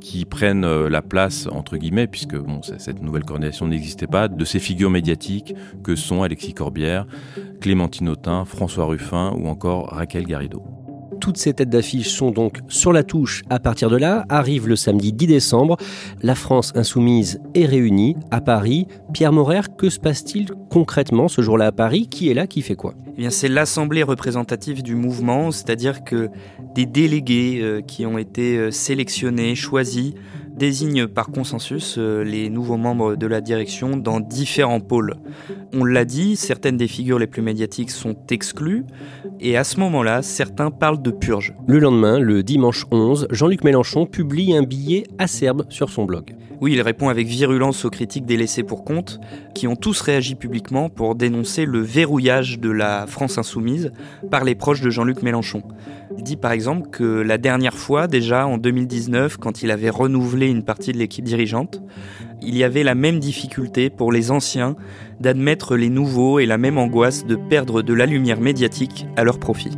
qui 0.00 0.24
prennent 0.24 0.66
la 0.86 1.02
place, 1.02 1.48
entre 1.50 1.76
guillemets, 1.76 2.06
puisque 2.06 2.36
cette 2.78 3.02
nouvelle 3.02 3.24
coordination 3.24 3.66
n'existait 3.66 4.06
pas, 4.06 4.28
de 4.28 4.44
ces 4.44 4.58
figures 4.58 4.90
médiatiques 4.90 5.54
que 5.82 5.96
sont 5.96 6.22
Alexis 6.22 6.54
Corbière, 6.54 7.06
Clémentine 7.60 8.08
Autain, 8.08 8.44
François 8.44 8.84
Ruffin 8.86 8.99
ou 9.12 9.48
encore 9.48 9.88
Raquel 9.88 10.24
Garrido. 10.24 10.62
Toutes 11.20 11.36
ces 11.36 11.52
têtes 11.52 11.68
d'affiche 11.68 12.08
sont 12.08 12.30
donc 12.30 12.60
sur 12.68 12.94
la 12.94 13.02
touche 13.02 13.42
à 13.50 13.58
partir 13.58 13.90
de 13.90 13.96
là. 13.96 14.24
Arrive 14.30 14.68
le 14.68 14.76
samedi 14.76 15.12
10 15.12 15.26
décembre. 15.26 15.76
La 16.22 16.34
France 16.34 16.72
insoumise 16.74 17.40
est 17.54 17.66
réunie 17.66 18.16
à 18.30 18.40
Paris. 18.40 18.86
Pierre 19.12 19.32
Morer, 19.32 19.60
que 19.76 19.90
se 19.90 20.00
passe-t-il 20.00 20.50
concrètement 20.70 21.28
ce 21.28 21.42
jour-là 21.42 21.66
à 21.66 21.72
Paris? 21.72 22.08
Qui 22.08 22.30
est 22.30 22.34
là? 22.34 22.46
Qui 22.46 22.62
fait 22.62 22.74
quoi? 22.74 22.94
Eh 23.18 23.20
bien, 23.20 23.30
c'est 23.30 23.48
l'assemblée 23.48 24.02
représentative 24.02 24.82
du 24.82 24.94
mouvement, 24.94 25.50
c'est-à-dire 25.50 26.04
que 26.04 26.30
des 26.74 26.86
délégués 26.86 27.60
euh, 27.60 27.82
qui 27.82 28.06
ont 28.06 28.16
été 28.16 28.56
euh, 28.56 28.70
sélectionnés, 28.70 29.54
choisis, 29.54 30.14
désigne 30.60 31.06
par 31.06 31.30
consensus 31.30 31.96
euh, 31.96 32.22
les 32.22 32.50
nouveaux 32.50 32.76
membres 32.76 33.16
de 33.16 33.26
la 33.26 33.40
direction 33.40 33.96
dans 33.96 34.20
différents 34.20 34.80
pôles. 34.80 35.14
On 35.72 35.86
l'a 35.86 36.04
dit, 36.04 36.36
certaines 36.36 36.76
des 36.76 36.86
figures 36.86 37.18
les 37.18 37.26
plus 37.26 37.40
médiatiques 37.40 37.90
sont 37.90 38.14
exclues, 38.28 38.84
et 39.40 39.56
à 39.56 39.64
ce 39.64 39.80
moment-là, 39.80 40.20
certains 40.20 40.70
parlent 40.70 41.00
de 41.00 41.10
purge. 41.10 41.54
Le 41.66 41.78
lendemain, 41.78 42.18
le 42.18 42.42
dimanche 42.42 42.84
11, 42.90 43.28
Jean-Luc 43.30 43.64
Mélenchon 43.64 44.04
publie 44.04 44.54
un 44.54 44.62
billet 44.62 45.04
acerbe 45.18 45.64
sur 45.70 45.88
son 45.88 46.04
blog. 46.04 46.36
Oui, 46.60 46.74
il 46.74 46.82
répond 46.82 47.08
avec 47.08 47.26
virulence 47.26 47.86
aux 47.86 47.90
critiques 47.90 48.26
des 48.26 48.36
laissés 48.36 48.62
pour 48.62 48.84
compte, 48.84 49.18
qui 49.54 49.66
ont 49.66 49.76
tous 49.76 49.98
réagi 50.02 50.34
publiquement 50.34 50.90
pour 50.90 51.14
dénoncer 51.14 51.64
le 51.64 51.80
verrouillage 51.80 52.58
de 52.58 52.70
la 52.70 53.06
France 53.06 53.38
insoumise 53.38 53.92
par 54.30 54.44
les 54.44 54.54
proches 54.54 54.82
de 54.82 54.90
Jean-Luc 54.90 55.22
Mélenchon. 55.22 55.62
Il 56.18 56.22
dit 56.22 56.36
par 56.36 56.52
exemple 56.52 56.90
que 56.90 57.04
la 57.04 57.38
dernière 57.38 57.72
fois, 57.72 58.08
déjà 58.08 58.46
en 58.46 58.58
2019, 58.58 59.38
quand 59.38 59.62
il 59.62 59.70
avait 59.70 59.88
renouvelé 59.88 60.49
une 60.50 60.64
partie 60.64 60.92
de 60.92 60.98
l'équipe 60.98 61.24
dirigeante, 61.24 61.82
il 62.42 62.56
y 62.56 62.64
avait 62.64 62.82
la 62.82 62.94
même 62.94 63.18
difficulté 63.18 63.90
pour 63.90 64.12
les 64.12 64.30
anciens 64.30 64.76
d'admettre 65.20 65.76
les 65.76 65.90
nouveaux 65.90 66.38
et 66.38 66.46
la 66.46 66.58
même 66.58 66.78
angoisse 66.78 67.26
de 67.26 67.36
perdre 67.36 67.82
de 67.82 67.94
la 67.94 68.06
lumière 68.06 68.40
médiatique 68.40 69.06
à 69.16 69.24
leur 69.24 69.38
profit. 69.38 69.72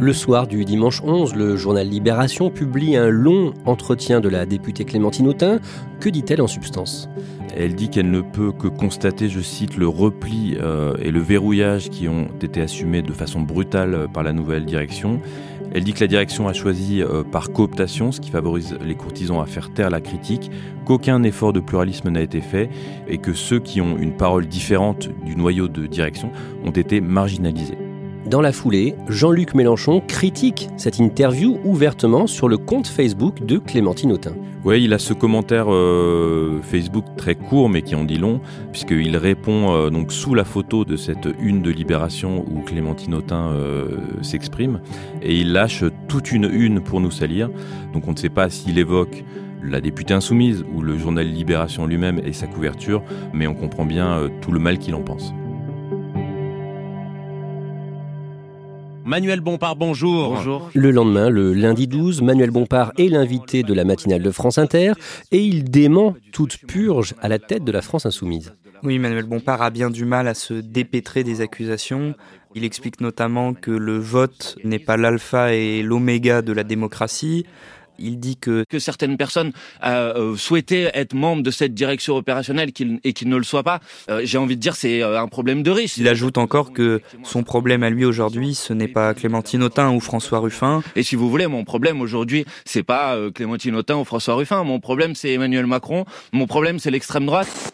Le 0.00 0.14
soir 0.14 0.46
du 0.46 0.64
dimanche 0.64 1.02
11, 1.04 1.34
le 1.34 1.56
journal 1.56 1.86
Libération 1.86 2.48
publie 2.48 2.96
un 2.96 3.10
long 3.10 3.52
entretien 3.66 4.20
de 4.20 4.30
la 4.30 4.46
députée 4.46 4.86
Clémentine 4.86 5.28
Autain. 5.28 5.60
Que 6.00 6.08
dit-elle 6.08 6.40
en 6.40 6.46
substance? 6.46 7.10
Elle 7.54 7.74
dit 7.74 7.90
qu'elle 7.90 8.10
ne 8.10 8.22
peut 8.22 8.50
que 8.50 8.68
constater, 8.68 9.28
je 9.28 9.40
cite, 9.40 9.76
le 9.76 9.86
repli 9.86 10.56
euh, 10.58 10.94
et 11.02 11.10
le 11.10 11.20
verrouillage 11.20 11.90
qui 11.90 12.08
ont 12.08 12.28
été 12.40 12.62
assumés 12.62 13.02
de 13.02 13.12
façon 13.12 13.42
brutale 13.42 13.94
euh, 13.94 14.06
par 14.06 14.22
la 14.22 14.32
nouvelle 14.32 14.64
direction. 14.64 15.20
Elle 15.72 15.84
dit 15.84 15.92
que 15.92 16.00
la 16.00 16.08
direction 16.08 16.48
a 16.48 16.52
choisi 16.52 17.02
euh, 17.02 17.22
par 17.22 17.52
cooptation, 17.52 18.10
ce 18.12 18.20
qui 18.20 18.30
favorise 18.30 18.76
les 18.84 18.94
courtisans 18.94 19.40
à 19.40 19.46
faire 19.46 19.72
taire 19.72 19.90
la 19.90 20.00
critique, 20.00 20.50
qu'aucun 20.84 21.22
effort 21.22 21.52
de 21.52 21.60
pluralisme 21.60 22.10
n'a 22.10 22.22
été 22.22 22.40
fait 22.40 22.68
et 23.06 23.18
que 23.18 23.32
ceux 23.32 23.60
qui 23.60 23.80
ont 23.80 23.96
une 23.96 24.16
parole 24.16 24.46
différente 24.46 25.08
du 25.24 25.36
noyau 25.36 25.68
de 25.68 25.86
direction 25.86 26.32
ont 26.64 26.72
été 26.72 27.00
marginalisés. 27.00 27.78
Dans 28.26 28.42
la 28.42 28.52
foulée, 28.52 28.94
Jean-Luc 29.08 29.54
Mélenchon 29.54 30.02
critique 30.06 30.68
cette 30.76 30.98
interview 30.98 31.58
ouvertement 31.64 32.26
sur 32.26 32.48
le 32.48 32.58
compte 32.58 32.86
Facebook 32.86 33.44
de 33.44 33.56
Clémentine 33.56 34.12
Autain. 34.12 34.34
Oui, 34.62 34.84
il 34.84 34.92
a 34.92 34.98
ce 34.98 35.14
commentaire 35.14 35.72
euh, 35.72 36.60
Facebook 36.62 37.04
très 37.16 37.34
court 37.34 37.70
mais 37.70 37.80
qui 37.80 37.94
en 37.94 38.04
dit 38.04 38.18
long, 38.18 38.42
puisqu'il 38.72 39.16
répond 39.16 39.72
euh, 39.72 39.88
donc 39.88 40.12
sous 40.12 40.34
la 40.34 40.44
photo 40.44 40.84
de 40.84 40.96
cette 40.96 41.28
une 41.40 41.62
de 41.62 41.70
Libération 41.70 42.44
où 42.46 42.60
Clémentine 42.60 43.14
Autain 43.14 43.52
euh, 43.52 43.96
s'exprime, 44.20 44.80
et 45.22 45.34
il 45.36 45.52
lâche 45.52 45.82
toute 46.06 46.30
une 46.30 46.48
une 46.52 46.82
pour 46.82 47.00
nous 47.00 47.10
salir. 47.10 47.48
Donc 47.94 48.06
on 48.06 48.12
ne 48.12 48.18
sait 48.18 48.28
pas 48.28 48.50
s'il 48.50 48.78
évoque 48.78 49.24
la 49.62 49.80
députée 49.80 50.12
insoumise 50.12 50.62
ou 50.74 50.82
le 50.82 50.98
journal 50.98 51.26
Libération 51.26 51.86
lui-même 51.86 52.20
et 52.22 52.34
sa 52.34 52.46
couverture, 52.46 53.02
mais 53.32 53.46
on 53.46 53.54
comprend 53.54 53.86
bien 53.86 54.28
tout 54.42 54.52
le 54.52 54.58
mal 54.58 54.78
qu'il 54.78 54.94
en 54.94 55.02
pense. 55.02 55.32
Manuel 59.10 59.40
Bompard, 59.40 59.74
bonjour. 59.74 60.36
Bonjour. 60.36 60.70
Le 60.72 60.92
lendemain, 60.92 61.30
le 61.30 61.52
lundi 61.52 61.88
12, 61.88 62.22
Manuel 62.22 62.52
Bompard 62.52 62.92
est 62.96 63.08
l'invité 63.08 63.64
de 63.64 63.74
la 63.74 63.82
matinale 63.82 64.22
de 64.22 64.30
France 64.30 64.56
Inter 64.56 64.92
et 65.32 65.42
il 65.42 65.64
dément 65.64 66.14
toute 66.30 66.58
purge 66.58 67.16
à 67.20 67.26
la 67.26 67.40
tête 67.40 67.64
de 67.64 67.72
la 67.72 67.82
France 67.82 68.06
insoumise. 68.06 68.54
Oui, 68.84 69.00
Manuel 69.00 69.24
Bompard 69.24 69.62
a 69.62 69.70
bien 69.70 69.90
du 69.90 70.04
mal 70.04 70.28
à 70.28 70.34
se 70.34 70.54
dépêtrer 70.54 71.24
des 71.24 71.40
accusations. 71.40 72.14
Il 72.54 72.62
explique 72.62 73.00
notamment 73.00 73.52
que 73.52 73.72
le 73.72 73.98
vote 73.98 74.56
n'est 74.62 74.78
pas 74.78 74.96
l'alpha 74.96 75.54
et 75.54 75.82
l'oméga 75.82 76.40
de 76.40 76.52
la 76.52 76.62
démocratie, 76.62 77.46
il 78.00 78.18
dit 78.18 78.36
que, 78.36 78.64
que 78.68 78.78
certaines 78.78 79.16
personnes 79.16 79.52
euh, 79.84 80.32
euh, 80.32 80.36
souhaitaient 80.36 80.90
être 80.94 81.14
membres 81.14 81.42
de 81.42 81.50
cette 81.50 81.74
direction 81.74 82.16
opérationnelle 82.16 82.70
et 83.04 83.12
qu'ils 83.12 83.28
ne 83.28 83.36
le 83.36 83.42
soient 83.42 83.62
pas. 83.62 83.80
Euh, 84.08 84.22
j'ai 84.24 84.38
envie 84.38 84.56
de 84.56 84.60
dire 84.60 84.76
c'est 84.76 85.02
un 85.02 85.28
problème 85.28 85.62
de 85.62 85.70
riche. 85.70 85.96
Il 85.98 86.08
ajoute 86.08 86.38
encore 86.38 86.72
que 86.72 87.00
son 87.22 87.42
problème 87.42 87.82
à 87.82 87.90
lui 87.90 88.04
aujourd'hui, 88.04 88.54
ce 88.54 88.72
n'est 88.72 88.88
pas 88.88 89.14
Clémentine 89.14 89.62
Autain 89.62 89.90
ou 89.90 90.00
François 90.00 90.38
Ruffin. 90.38 90.82
Et 90.96 91.02
si 91.02 91.16
vous 91.16 91.30
voulez, 91.30 91.46
mon 91.46 91.64
problème 91.64 92.00
aujourd'hui, 92.00 92.44
c'est 92.64 92.82
pas 92.82 93.16
Clémentine 93.34 93.76
Autain 93.76 93.96
ou 93.96 94.04
François 94.04 94.34
Ruffin. 94.34 94.64
Mon 94.64 94.80
problème, 94.80 95.14
c'est 95.14 95.32
Emmanuel 95.32 95.66
Macron. 95.66 96.04
Mon 96.32 96.46
problème, 96.46 96.78
c'est 96.78 96.90
l'extrême 96.90 97.26
droite. 97.26 97.72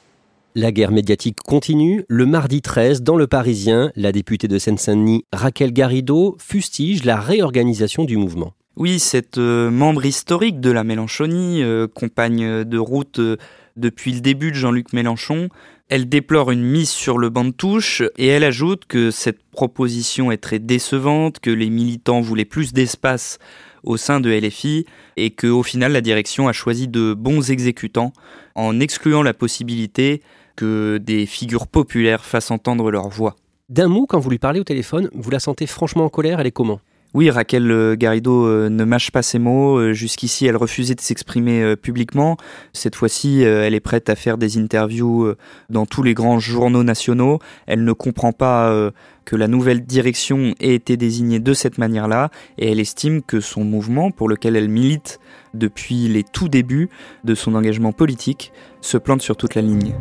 La 0.58 0.72
guerre 0.72 0.90
médiatique 0.90 1.36
continue. 1.44 2.06
Le 2.08 2.24
mardi 2.24 2.62
13, 2.62 3.02
dans 3.02 3.16
Le 3.16 3.26
Parisien, 3.26 3.92
la 3.94 4.10
députée 4.10 4.48
de 4.48 4.58
Seine-Saint-Denis, 4.58 5.26
Raquel 5.30 5.70
Garrido, 5.70 6.34
fustige 6.40 7.04
la 7.04 7.20
réorganisation 7.20 8.04
du 8.04 8.16
mouvement. 8.16 8.54
Oui, 8.76 8.98
cette 8.98 9.38
euh, 9.38 9.70
membre 9.70 10.04
historique 10.04 10.60
de 10.60 10.70
la 10.70 10.84
Mélenchonie, 10.84 11.62
euh, 11.62 11.86
compagne 11.88 12.62
de 12.62 12.78
route 12.78 13.20
euh, 13.20 13.38
depuis 13.76 14.12
le 14.12 14.20
début 14.20 14.50
de 14.50 14.56
Jean-Luc 14.56 14.92
Mélenchon, 14.92 15.48
elle 15.88 16.10
déplore 16.10 16.50
une 16.50 16.62
mise 16.62 16.90
sur 16.90 17.16
le 17.16 17.30
banc 17.30 17.46
de 17.46 17.52
touche 17.52 18.02
et 18.18 18.26
elle 18.26 18.44
ajoute 18.44 18.84
que 18.84 19.10
cette 19.10 19.42
proposition 19.50 20.30
est 20.30 20.36
très 20.36 20.58
décevante, 20.58 21.40
que 21.40 21.48
les 21.48 21.70
militants 21.70 22.20
voulaient 22.20 22.44
plus 22.44 22.74
d'espace 22.74 23.38
au 23.82 23.96
sein 23.96 24.20
de 24.20 24.30
LFI 24.30 24.84
et 25.16 25.30
que 25.30 25.46
au 25.46 25.62
final 25.62 25.92
la 25.92 26.02
direction 26.02 26.46
a 26.46 26.52
choisi 26.52 26.86
de 26.86 27.14
bons 27.14 27.50
exécutants 27.50 28.12
en 28.56 28.78
excluant 28.78 29.22
la 29.22 29.32
possibilité 29.32 30.20
que 30.54 30.98
des 30.98 31.24
figures 31.24 31.66
populaires 31.66 32.26
fassent 32.26 32.50
entendre 32.50 32.90
leur 32.90 33.08
voix. 33.08 33.36
D'un 33.70 33.88
mot, 33.88 34.06
quand 34.06 34.18
vous 34.18 34.30
lui 34.30 34.38
parlez 34.38 34.60
au 34.60 34.64
téléphone, 34.64 35.08
vous 35.14 35.30
la 35.30 35.40
sentez 35.40 35.66
franchement 35.66 36.04
en 36.04 36.10
colère, 36.10 36.40
elle 36.40 36.46
est 36.46 36.52
comment? 36.52 36.80
Oui, 37.16 37.30
Raquel 37.30 37.70
euh, 37.70 37.96
Garrido 37.96 38.46
euh, 38.46 38.68
ne 38.68 38.84
mâche 38.84 39.10
pas 39.10 39.22
ses 39.22 39.38
mots. 39.38 39.78
Euh, 39.78 39.94
jusqu'ici, 39.94 40.44
elle 40.44 40.56
refusait 40.58 40.94
de 40.94 41.00
s'exprimer 41.00 41.74
publiquement. 41.74 42.36
Cette 42.74 42.94
fois-ci, 42.94 43.40
elle 43.40 43.72
est 43.72 43.80
prête 43.80 44.10
à 44.10 44.16
faire 44.16 44.36
des 44.36 44.58
interviews 44.58 45.32
dans 45.70 45.86
tous 45.86 46.02
les 46.02 46.12
grands 46.12 46.38
journaux 46.38 46.82
nationaux. 46.82 47.38
Elle 47.66 47.84
ne 47.84 47.92
comprend 47.94 48.32
pas 48.32 48.92
que 49.24 49.34
la 49.34 49.48
nouvelle 49.48 49.84
direction 49.84 50.54
ait 50.60 50.74
été 50.74 50.98
désignée 50.98 51.40
de 51.40 51.54
cette 51.54 51.78
manière-là 51.78 52.30
et 52.58 52.70
elle 52.70 52.80
estime 52.80 53.22
que 53.22 53.40
son 53.40 53.64
mouvement, 53.64 54.10
pour 54.10 54.28
lequel 54.28 54.54
elle 54.54 54.68
milite 54.68 55.18
depuis 55.54 56.08
les 56.08 56.22
tout 56.22 56.48
débuts 56.48 56.90
de 57.24 57.34
son 57.34 57.54
engagement 57.54 57.92
politique, 57.92 58.52
se 58.82 58.98
plante 58.98 59.22
sur 59.22 59.36
toute 59.36 59.54
la 59.54 59.62
ligne. 59.62 59.94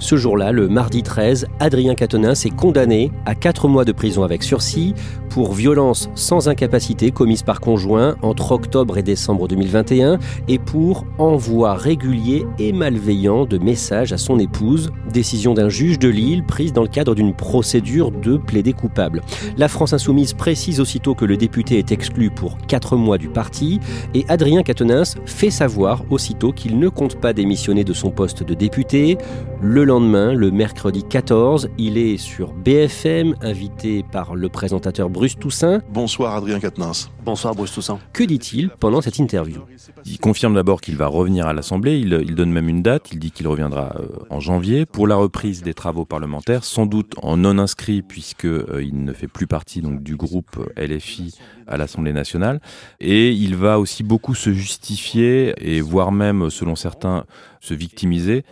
Ce 0.00 0.16
jour-là, 0.16 0.50
le 0.50 0.66
mardi 0.66 1.02
13, 1.02 1.46
Adrien 1.60 1.94
Quatennens 1.94 2.46
est 2.46 2.56
condamné 2.56 3.12
à 3.26 3.34
4 3.34 3.68
mois 3.68 3.84
de 3.84 3.92
prison 3.92 4.22
avec 4.22 4.42
sursis 4.42 4.94
pour 5.28 5.52
violence 5.52 6.08
sans 6.14 6.48
incapacité 6.48 7.10
commise 7.10 7.42
par 7.42 7.60
conjoint 7.60 8.16
entre 8.22 8.52
octobre 8.52 8.96
et 8.96 9.02
décembre 9.02 9.46
2021 9.46 10.18
et 10.48 10.58
pour 10.58 11.04
envoi 11.18 11.74
régulier 11.74 12.46
et 12.58 12.72
malveillant 12.72 13.44
de 13.44 13.58
messages 13.58 14.12
à 14.12 14.18
son 14.18 14.38
épouse, 14.38 14.90
décision 15.12 15.52
d'un 15.52 15.68
juge 15.68 15.98
de 15.98 16.08
Lille 16.08 16.44
prise 16.44 16.72
dans 16.72 16.82
le 16.82 16.88
cadre 16.88 17.14
d'une 17.14 17.34
procédure 17.34 18.10
de 18.10 18.38
plaider 18.38 18.72
coupable. 18.72 19.20
La 19.58 19.68
France 19.68 19.92
insoumise 19.92 20.32
précise 20.32 20.80
aussitôt 20.80 21.14
que 21.14 21.26
le 21.26 21.36
député 21.36 21.78
est 21.78 21.92
exclu 21.92 22.30
pour 22.30 22.56
4 22.66 22.96
mois 22.96 23.18
du 23.18 23.28
parti 23.28 23.80
et 24.14 24.24
Adrien 24.28 24.62
Quatennens 24.62 25.16
fait 25.26 25.50
savoir 25.50 26.04
aussitôt 26.10 26.52
qu'il 26.52 26.78
ne 26.78 26.88
compte 26.88 27.20
pas 27.20 27.34
démissionner 27.34 27.84
de 27.84 27.92
son 27.92 28.10
poste 28.10 28.42
de 28.42 28.54
député. 28.54 29.18
Le 29.62 29.84
lendemain, 29.84 30.32
le 30.32 30.50
mercredi 30.50 31.02
14, 31.02 31.68
il 31.76 31.98
est 31.98 32.16
sur 32.16 32.54
BFM, 32.54 33.34
invité 33.42 34.02
par 34.10 34.34
le 34.34 34.48
présentateur 34.48 35.10
Bruce 35.10 35.38
Toussaint. 35.38 35.82
Bonsoir 35.92 36.34
Adrien 36.34 36.58
Quatennens. 36.60 37.10
Bonsoir 37.26 37.54
Bruce 37.54 37.72
Toussaint. 37.72 37.98
Que 38.14 38.24
dit-il 38.24 38.70
pendant 38.70 39.02
cette 39.02 39.18
interview? 39.18 39.60
Il 40.06 40.18
confirme 40.18 40.54
d'abord 40.54 40.80
qu'il 40.80 40.96
va 40.96 41.08
revenir 41.08 41.46
à 41.46 41.52
l'Assemblée, 41.52 41.98
il, 41.98 42.34
donne 42.34 42.50
même 42.50 42.70
une 42.70 42.80
date, 42.80 43.12
il 43.12 43.18
dit 43.18 43.32
qu'il 43.32 43.48
reviendra 43.48 43.96
euh, 43.98 44.06
en 44.30 44.40
janvier 44.40 44.86
pour 44.86 45.06
la 45.06 45.16
reprise 45.16 45.62
des 45.62 45.74
travaux 45.74 46.06
parlementaires, 46.06 46.64
sans 46.64 46.86
doute 46.86 47.12
en 47.22 47.36
non 47.36 47.58
inscrit 47.58 48.00
puisque 48.00 48.46
euh, 48.46 48.82
il 48.82 49.04
ne 49.04 49.12
fait 49.12 49.28
plus 49.28 49.46
partie 49.46 49.82
donc 49.82 50.02
du 50.02 50.16
groupe 50.16 50.56
euh, 50.78 50.86
LFI 50.86 51.34
à 51.66 51.76
l'Assemblée 51.76 52.14
nationale 52.14 52.62
et 52.98 53.30
il 53.30 53.56
va 53.56 53.78
aussi 53.78 54.04
beaucoup 54.04 54.34
se 54.34 54.54
justifier 54.54 55.52
et 55.58 55.82
voire 55.82 56.12
même 56.12 56.48
selon 56.48 56.76
certains 56.76 57.26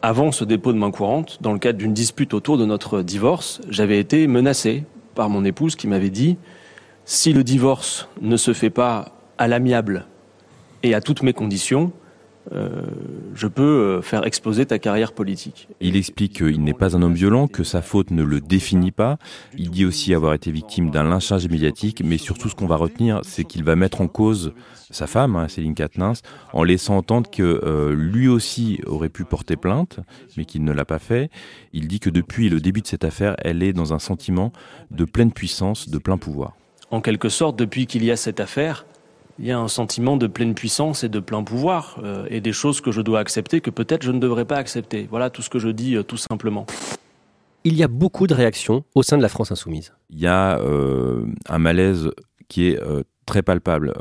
Avant 0.02 0.32
ce 0.32 0.44
dépôt 0.44 0.72
de 0.72 0.78
main 0.78 0.90
courante, 0.90 1.38
dans 1.40 1.52
le 1.52 1.58
cadre 1.58 1.78
d'une 1.78 1.94
dispute 1.94 2.34
autour 2.34 2.58
de 2.58 2.64
notre 2.64 3.02
divorce, 3.02 3.60
j'avais 3.68 3.98
été 3.98 4.26
menacé 4.26 4.84
par 5.14 5.30
mon 5.30 5.44
épouse 5.44 5.76
qui 5.76 5.86
m'avait 5.86 6.10
dit 6.10 6.36
si 7.04 7.32
le 7.32 7.42
divorce 7.42 8.08
ne 8.20 8.36
se 8.36 8.52
fait 8.52 8.70
pas 8.70 9.12
à 9.38 9.48
l'amiable 9.48 10.06
et 10.82 10.94
à 10.94 11.00
toutes 11.00 11.22
mes 11.22 11.32
conditions, 11.32 11.92
euh, 12.52 12.82
je 13.34 13.46
peux 13.46 13.62
euh, 13.62 14.02
faire 14.02 14.26
exploser 14.26 14.66
ta 14.66 14.78
carrière 14.78 15.12
politique. 15.12 15.68
Il 15.80 15.96
explique 15.96 16.36
qu'il 16.38 16.62
n'est 16.62 16.74
pas 16.74 16.96
un 16.96 17.02
homme 17.02 17.14
violent, 17.14 17.48
que 17.48 17.64
sa 17.64 17.82
faute 17.82 18.10
ne 18.10 18.22
le 18.22 18.40
définit 18.40 18.90
pas. 18.90 19.18
Il 19.56 19.70
dit 19.70 19.84
aussi 19.84 20.14
avoir 20.14 20.34
été 20.34 20.50
victime 20.50 20.90
d'un 20.90 21.04
lynchage 21.04 21.48
médiatique, 21.48 22.02
mais 22.04 22.18
surtout 22.18 22.48
ce 22.48 22.54
qu'on 22.54 22.66
va 22.66 22.76
retenir, 22.76 23.20
c'est 23.24 23.44
qu'il 23.44 23.64
va 23.64 23.76
mettre 23.76 24.00
en 24.00 24.08
cause 24.08 24.52
sa 24.90 25.06
femme, 25.06 25.36
hein, 25.36 25.48
Céline 25.48 25.74
Katnins, 25.74 26.14
en 26.52 26.64
laissant 26.64 26.96
entendre 26.96 27.30
que 27.30 27.42
euh, 27.42 27.94
lui 27.94 28.28
aussi 28.28 28.80
aurait 28.86 29.10
pu 29.10 29.24
porter 29.24 29.56
plainte, 29.56 30.00
mais 30.36 30.44
qu'il 30.44 30.64
ne 30.64 30.72
l'a 30.72 30.84
pas 30.84 30.98
fait. 30.98 31.30
Il 31.72 31.88
dit 31.88 32.00
que 32.00 32.10
depuis 32.10 32.48
le 32.48 32.60
début 32.60 32.80
de 32.80 32.86
cette 32.86 33.04
affaire, 33.04 33.36
elle 33.38 33.62
est 33.62 33.72
dans 33.72 33.92
un 33.92 33.98
sentiment 33.98 34.52
de 34.90 35.04
pleine 35.04 35.32
puissance, 35.32 35.88
de 35.88 35.98
plein 35.98 36.16
pouvoir. 36.16 36.54
En 36.90 37.02
quelque 37.02 37.28
sorte, 37.28 37.58
depuis 37.58 37.86
qu'il 37.86 38.02
y 38.02 38.10
a 38.10 38.16
cette 38.16 38.40
affaire, 38.40 38.86
il 39.38 39.46
y 39.46 39.52
a 39.52 39.58
un 39.58 39.68
sentiment 39.68 40.16
de 40.16 40.26
pleine 40.26 40.54
puissance 40.54 41.04
et 41.04 41.08
de 41.08 41.20
plein 41.20 41.44
pouvoir, 41.44 42.00
euh, 42.02 42.26
et 42.28 42.40
des 42.40 42.52
choses 42.52 42.80
que 42.80 42.90
je 42.90 43.00
dois 43.00 43.20
accepter 43.20 43.60
que 43.60 43.70
peut-être 43.70 44.02
je 44.02 44.10
ne 44.10 44.18
devrais 44.18 44.44
pas 44.44 44.56
accepter. 44.56 45.06
Voilà 45.10 45.30
tout 45.30 45.42
ce 45.42 45.50
que 45.50 45.58
je 45.58 45.68
dis 45.68 45.96
euh, 45.96 46.02
tout 46.02 46.16
simplement. 46.16 46.66
Il 47.64 47.74
y 47.74 47.82
a 47.82 47.88
beaucoup 47.88 48.26
de 48.26 48.34
réactions 48.34 48.84
au 48.94 49.02
sein 49.02 49.16
de 49.16 49.22
la 49.22 49.28
France 49.28 49.52
insoumise. 49.52 49.92
Il 50.10 50.18
y 50.18 50.26
a 50.26 50.58
euh, 50.58 51.24
un 51.48 51.58
malaise 51.58 52.10
qui 52.48 52.68
est 52.68 52.80
très 53.26 53.42
palpable. 53.42 53.92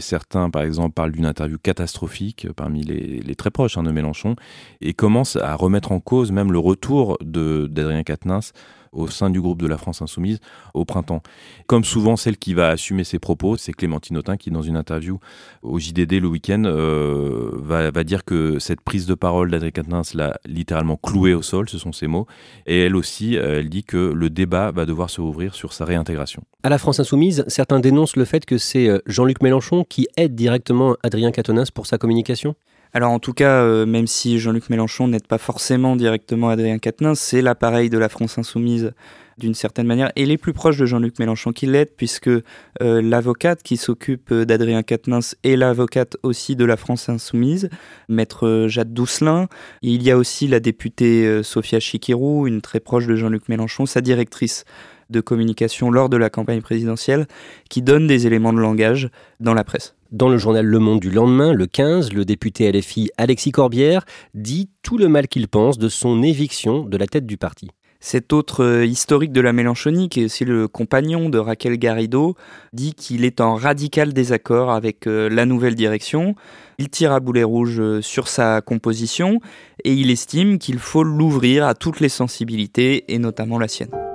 certains, 0.00 0.50
par 0.50 0.62
exemple, 0.62 0.92
parlent 0.92 1.12
d'une 1.12 1.26
interview 1.26 1.56
catastrophique 1.56 2.48
parmi 2.56 2.82
les, 2.82 3.34
très 3.36 3.52
proches 3.52 3.78
hein, 3.78 3.84
de 3.84 3.92
Mélenchon 3.92 4.34
et 4.80 4.92
commencent 4.92 5.36
à 5.36 5.54
remettre 5.54 5.92
en 5.92 6.00
cause 6.00 6.32
même 6.32 6.50
le 6.50 6.58
retour 6.58 7.16
d'Adrien 7.20 8.02
Quatennens 8.02 8.52
au 8.92 9.08
sein 9.08 9.30
du 9.30 9.40
groupe 9.40 9.62
de 9.62 9.66
la 9.66 9.78
France 9.78 10.02
Insoumise 10.02 10.40
au 10.74 10.84
printemps. 10.84 11.22
Comme 11.66 11.84
souvent, 11.84 12.16
celle 12.16 12.36
qui 12.36 12.54
va 12.54 12.68
assumer 12.68 13.04
ses 13.04 13.18
propos, 13.18 13.56
c'est 13.56 13.72
Clémentine 13.72 14.16
Autain 14.16 14.36
qui, 14.36 14.50
dans 14.50 14.62
une 14.62 14.76
interview 14.76 15.18
au 15.62 15.78
JDD 15.78 16.20
le 16.20 16.26
week-end, 16.26 16.64
euh, 16.64 17.50
va, 17.54 18.04
dire 18.04 18.24
que 18.24 18.58
cette 18.58 18.80
prise 18.80 19.06
de 19.06 19.14
parole 19.14 19.50
d'Adrien 19.50 19.70
Quatennens 19.70 20.14
l'a 20.14 20.40
littéralement 20.44 20.96
cloué 20.96 21.34
au 21.34 21.42
sol, 21.42 21.68
ce 21.68 21.78
sont 21.78 21.92
ses 21.92 22.06
mots. 22.06 22.26
Et 22.66 22.80
elle 22.80 22.96
aussi, 22.96 23.36
euh, 23.36 23.60
elle 23.60 23.68
dit 23.68 23.84
que 23.84 23.96
le 23.96 24.30
débat 24.30 24.70
va 24.72 24.86
devoir 24.86 25.10
se 25.10 25.20
rouvrir 25.20 25.54
sur 25.54 25.72
sa 25.72 25.84
réintégration. 25.84 26.42
À 26.62 26.68
la 26.68 26.78
France 26.78 27.00
Insoumise, 27.00 27.44
certains 27.46 27.80
dénoncent 27.80 28.16
le 28.16 28.24
fait 28.24 28.44
que 28.44 28.58
c'est 28.58 28.88
euh, 28.88 28.98
Jean-Luc 29.06 29.42
Mélenchon 29.42 29.84
qui 29.84 30.08
aide 30.16 30.34
directement 30.34 30.96
Adrien 31.02 31.30
Quatennens 31.30 31.70
pour 31.70 31.86
sa 31.86 31.98
communication? 31.98 32.54
Alors 32.92 33.12
en 33.12 33.18
tout 33.20 33.32
cas, 33.32 33.62
euh, 33.62 33.86
même 33.86 34.06
si 34.06 34.38
Jean-Luc 34.40 34.68
Mélenchon 34.68 35.08
n'aide 35.08 35.26
pas 35.26 35.38
forcément 35.38 35.94
directement 35.94 36.48
Adrien 36.48 36.78
Quatennens, 36.78 37.18
c'est 37.18 37.42
l'appareil 37.42 37.88
de 37.88 37.98
la 37.98 38.08
France 38.08 38.38
insoumise 38.38 38.92
d'une 39.38 39.54
certaine 39.54 39.86
manière, 39.86 40.12
et 40.16 40.26
les 40.26 40.36
plus 40.36 40.52
proches 40.52 40.76
de 40.76 40.84
Jean-Luc 40.84 41.18
Mélenchon 41.18 41.52
qui 41.52 41.66
l'aide, 41.66 41.90
puisque 41.96 42.28
euh, 42.28 42.42
l'avocate 42.80 43.62
qui 43.62 43.78
s'occupe 43.78 44.34
d'Adrien 44.34 44.82
Quatennens 44.82 45.34
est 45.44 45.56
l'avocate 45.56 46.16
aussi 46.22 46.56
de 46.56 46.64
la 46.64 46.76
France 46.76 47.08
insoumise, 47.08 47.70
maître 48.08 48.66
Jade 48.68 48.92
Doucelin. 48.92 49.48
Il 49.80 50.02
y 50.02 50.10
a 50.10 50.18
aussi 50.18 50.46
la 50.46 50.60
députée 50.60 51.26
euh, 51.26 51.42
Sophia 51.42 51.80
Chikirou, 51.80 52.46
une 52.46 52.60
très 52.60 52.80
proche 52.80 53.06
de 53.06 53.16
Jean-Luc 53.16 53.48
Mélenchon, 53.48 53.86
sa 53.86 54.02
directrice 54.02 54.64
de 55.08 55.20
communication 55.20 55.90
lors 55.90 56.08
de 56.08 56.16
la 56.16 56.28
campagne 56.28 56.60
présidentielle, 56.60 57.26
qui 57.68 57.82
donne 57.82 58.06
des 58.06 58.26
éléments 58.26 58.52
de 58.52 58.60
langage 58.60 59.08
dans 59.40 59.54
la 59.54 59.64
presse. 59.64 59.94
Dans 60.12 60.28
le 60.28 60.38
journal 60.38 60.66
Le 60.66 60.78
Monde 60.80 60.98
du 60.98 61.10
lendemain, 61.10 61.52
le 61.52 61.66
15, 61.66 62.12
le 62.12 62.24
député 62.24 62.72
LFI 62.72 63.10
Alexis 63.16 63.52
Corbière 63.52 64.04
dit 64.34 64.68
tout 64.82 64.98
le 64.98 65.08
mal 65.08 65.28
qu'il 65.28 65.46
pense 65.46 65.78
de 65.78 65.88
son 65.88 66.24
éviction 66.24 66.84
de 66.84 66.96
la 66.96 67.06
tête 67.06 67.26
du 67.26 67.36
parti. 67.36 67.68
Cet 68.00 68.32
autre 68.32 68.64
euh, 68.64 68.84
historique 68.84 69.30
de 69.30 69.40
la 69.40 69.52
Mélenchonie, 69.52 70.08
qui 70.08 70.22
est 70.22 70.24
aussi 70.24 70.44
le 70.44 70.66
compagnon 70.66 71.28
de 71.28 71.38
Raquel 71.38 71.76
Garrido, 71.76 72.34
dit 72.72 72.94
qu'il 72.94 73.24
est 73.24 73.40
en 73.40 73.54
radical 73.54 74.12
désaccord 74.12 74.72
avec 74.72 75.06
euh, 75.06 75.28
la 75.28 75.46
nouvelle 75.46 75.76
direction. 75.76 76.34
Il 76.78 76.88
tire 76.88 77.12
à 77.12 77.20
boulet 77.20 77.44
rouge 77.44 77.78
euh, 77.78 78.02
sur 78.02 78.26
sa 78.26 78.62
composition 78.62 79.38
et 79.84 79.92
il 79.92 80.10
estime 80.10 80.58
qu'il 80.58 80.80
faut 80.80 81.04
l'ouvrir 81.04 81.64
à 81.64 81.74
toutes 81.74 82.00
les 82.00 82.08
sensibilités 82.08 83.04
et 83.14 83.18
notamment 83.20 83.60
la 83.60 83.68
sienne. 83.68 84.09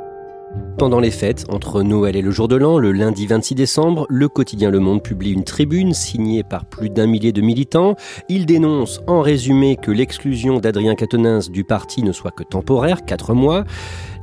Pendant 0.78 1.00
les 1.00 1.12
fêtes, 1.12 1.46
entre 1.48 1.84
Noël 1.84 2.18
et 2.18 2.22
le 2.22 2.32
jour 2.32 2.50
de 2.50 2.58
l'an, 2.58 2.78
le 2.78 2.92
lundi 2.92 3.28
26 3.28 3.56
décembre, 3.56 4.06
le 4.10 4.28
quotidien 4.28 4.70
Le 4.70 4.82
Monde 4.82 5.02
publie 5.02 5.32
une 5.32 5.46
tribune 5.46 5.94
signée 5.94 6.44
par 6.44 6.66
plus 6.66 6.90
d'un 6.90 7.08
millier 7.08 7.32
de 7.32 7.40
militants. 7.42 7.96
Il 8.28 8.46
dénonce 8.46 9.02
en 9.08 9.22
résumé 9.22 9.78
que 9.78 9.92
l'exclusion 9.92 10.60
d'Adrien 10.60 10.96
Quatennens 10.96 11.50
du 11.50 11.64
parti 11.64 12.04
ne 12.04 12.12
soit 12.12 12.32
que 12.32 12.44
temporaire, 12.44 13.06
quatre 13.06 13.34
mois. 13.34 13.64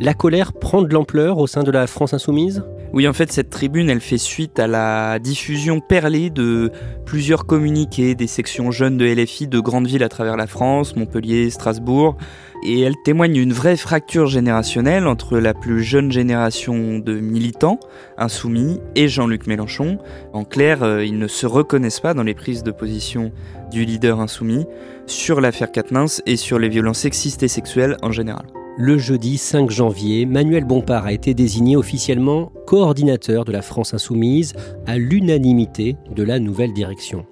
La 0.03 0.15
colère 0.15 0.53
prend 0.53 0.83
de 0.83 0.93
l'ampleur 0.93 1.39
au 1.39 1.47
sein 1.47 1.63
de 1.63 1.71
la 1.71 1.87
France 1.87 2.13
insoumise? 2.13 2.65
Oui, 2.93 3.07
en 3.07 3.13
fait, 3.13 3.31
cette 3.31 3.51
tribune, 3.51 3.89
elle 3.89 4.01
fait 4.01 4.19
suite 4.19 4.59
à 4.59 4.67
la 4.67 5.21
diffusion 5.21 5.79
perlée 5.79 6.29
de 6.29 6.73
plusieurs 7.07 7.47
communiqués 7.47 8.17
des 8.17 8.27
sections 8.27 8.73
jeunes 8.73 8.99
de 8.99 9.05
LFI 9.07 9.47
de 9.47 9.61
grandes 9.61 9.87
villes 9.87 10.03
à 10.03 10.09
travers 10.09 10.37
la 10.37 10.49
France, 10.49 10.97
Montpellier, 10.97 11.51
Strasbourg 11.51 12.17
et 12.65 12.81
elle 12.81 12.97
témoigne 13.05 13.35
d'une 13.35 13.53
vraie 13.53 13.77
fracture 13.77 14.27
générationnelle 14.27 15.07
entre 15.07 15.39
la 15.39 15.55
plus 15.55 15.85
jeune 15.85 16.11
génération 16.11 16.99
de 16.99 17.21
militants 17.21 17.79
insoumis 18.19 18.81
et 18.97 19.07
Jean-Luc 19.07 19.47
Mélenchon. 19.47 19.99
En 20.33 20.43
clair, 20.43 20.83
euh, 20.83 21.05
ils 21.05 21.19
ne 21.19 21.29
se 21.29 21.47
reconnaissent 21.47 22.01
pas 22.01 22.13
dans 22.13 22.25
les 22.25 22.35
prises 22.35 22.65
de 22.65 22.73
position 22.73 23.31
du 23.71 23.85
leader 23.85 24.19
insoumis 24.19 24.67
sur 25.07 25.41
l'affaire 25.41 25.71
Katnins 25.71 26.07
et 26.27 26.35
sur 26.35 26.59
les 26.59 26.69
violences 26.69 26.99
sexistes 26.99 27.45
et 27.45 27.49
sexuelles 27.49 27.97
en 28.03 28.11
général. 28.11 28.47
Le 28.79 28.97
jeudi 28.97 29.37
5 29.37 29.71
janvier, 29.71 30.25
Manuel 30.25 30.65
Bompard 30.65 31.05
a 31.05 31.13
été 31.13 31.35
désigné 31.35 31.77
officiellement 31.77 32.51
coordinateur 32.67 33.45
de 33.45 33.53
la 33.53 33.61
France 33.61 33.93
insoumise 33.93 34.55
à 34.87 34.97
l'unanimité 34.97 35.97
de 36.11 36.23
la 36.23 36.39
nouvelle 36.39 36.73
direction. 36.73 37.27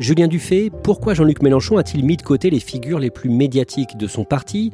Julien 0.00 0.26
Dufay, 0.26 0.68
pourquoi 0.82 1.14
Jean-Luc 1.14 1.42
Mélenchon 1.42 1.76
a-t-il 1.76 2.04
mis 2.04 2.16
de 2.16 2.22
côté 2.22 2.50
les 2.50 2.58
figures 2.58 2.98
les 2.98 3.10
plus 3.10 3.30
médiatiques 3.30 3.96
de 3.96 4.08
son 4.08 4.24
parti? 4.24 4.72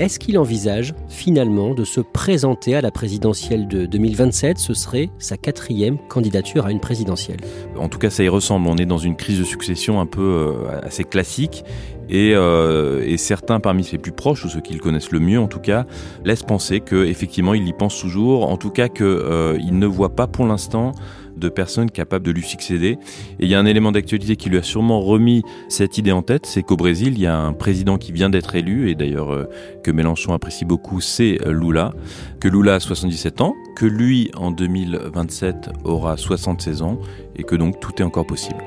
Est-ce 0.00 0.18
qu'il 0.18 0.38
envisage 0.38 0.94
finalement 1.08 1.74
de 1.74 1.84
se 1.84 2.00
présenter 2.00 2.74
à 2.74 2.80
la 2.80 2.90
présidentielle 2.90 3.68
de 3.68 3.84
2027 3.84 4.56
Ce 4.56 4.72
serait 4.72 5.10
sa 5.18 5.36
quatrième 5.36 5.98
candidature 6.08 6.64
à 6.64 6.72
une 6.72 6.80
présidentielle. 6.80 7.40
En 7.76 7.90
tout 7.90 7.98
cas, 7.98 8.08
ça 8.08 8.24
y 8.24 8.28
ressemble. 8.28 8.66
On 8.66 8.78
est 8.78 8.86
dans 8.86 8.96
une 8.96 9.14
crise 9.14 9.38
de 9.38 9.44
succession 9.44 10.00
un 10.00 10.06
peu 10.06 10.22
euh, 10.22 10.80
assez 10.82 11.04
classique. 11.04 11.64
Et, 12.08 12.32
euh, 12.34 13.04
et, 13.04 13.18
certains 13.18 13.60
parmi 13.60 13.84
ses 13.84 13.98
plus 13.98 14.10
proches, 14.10 14.44
ou 14.44 14.48
ceux 14.48 14.60
qui 14.60 14.72
le 14.72 14.80
connaissent 14.80 15.12
le 15.12 15.20
mieux 15.20 15.38
en 15.38 15.46
tout 15.46 15.60
cas, 15.60 15.84
laissent 16.24 16.42
penser 16.42 16.80
qu'effectivement 16.80 17.54
il 17.54 17.68
y 17.68 17.72
pense 17.72 18.00
toujours, 18.00 18.50
en 18.50 18.56
tout 18.56 18.70
cas 18.70 18.88
qu'il 18.88 19.06
euh, 19.06 19.58
ne 19.70 19.86
voit 19.86 20.16
pas 20.16 20.26
pour 20.26 20.44
l'instant 20.44 20.92
de 21.36 21.48
personnes 21.48 21.90
capables 21.90 22.24
de 22.24 22.30
lui 22.30 22.42
succéder. 22.42 22.98
Et 23.38 23.44
il 23.44 23.48
y 23.48 23.54
a 23.54 23.58
un 23.58 23.66
élément 23.66 23.92
d'actualité 23.92 24.36
qui 24.36 24.50
lui 24.50 24.58
a 24.58 24.62
sûrement 24.62 25.00
remis 25.00 25.42
cette 25.68 25.98
idée 25.98 26.12
en 26.12 26.22
tête, 26.22 26.46
c'est 26.46 26.62
qu'au 26.62 26.76
Brésil, 26.76 27.14
il 27.14 27.20
y 27.20 27.26
a 27.26 27.36
un 27.36 27.52
président 27.52 27.98
qui 27.98 28.12
vient 28.12 28.30
d'être 28.30 28.54
élu, 28.54 28.90
et 28.90 28.94
d'ailleurs 28.94 29.32
euh, 29.32 29.48
que 29.82 29.90
Mélenchon 29.90 30.32
apprécie 30.32 30.64
beaucoup, 30.64 31.00
c'est 31.00 31.38
euh, 31.46 31.52
Lula, 31.52 31.92
que 32.40 32.48
Lula 32.48 32.74
a 32.74 32.80
77 32.80 33.40
ans, 33.40 33.54
que 33.76 33.86
lui, 33.86 34.30
en 34.36 34.50
2027, 34.50 35.70
aura 35.84 36.16
76 36.16 36.82
ans, 36.82 36.98
et 37.36 37.44
que 37.44 37.56
donc 37.56 37.80
tout 37.80 37.92
est 37.98 38.04
encore 38.04 38.26
possible. 38.26 38.62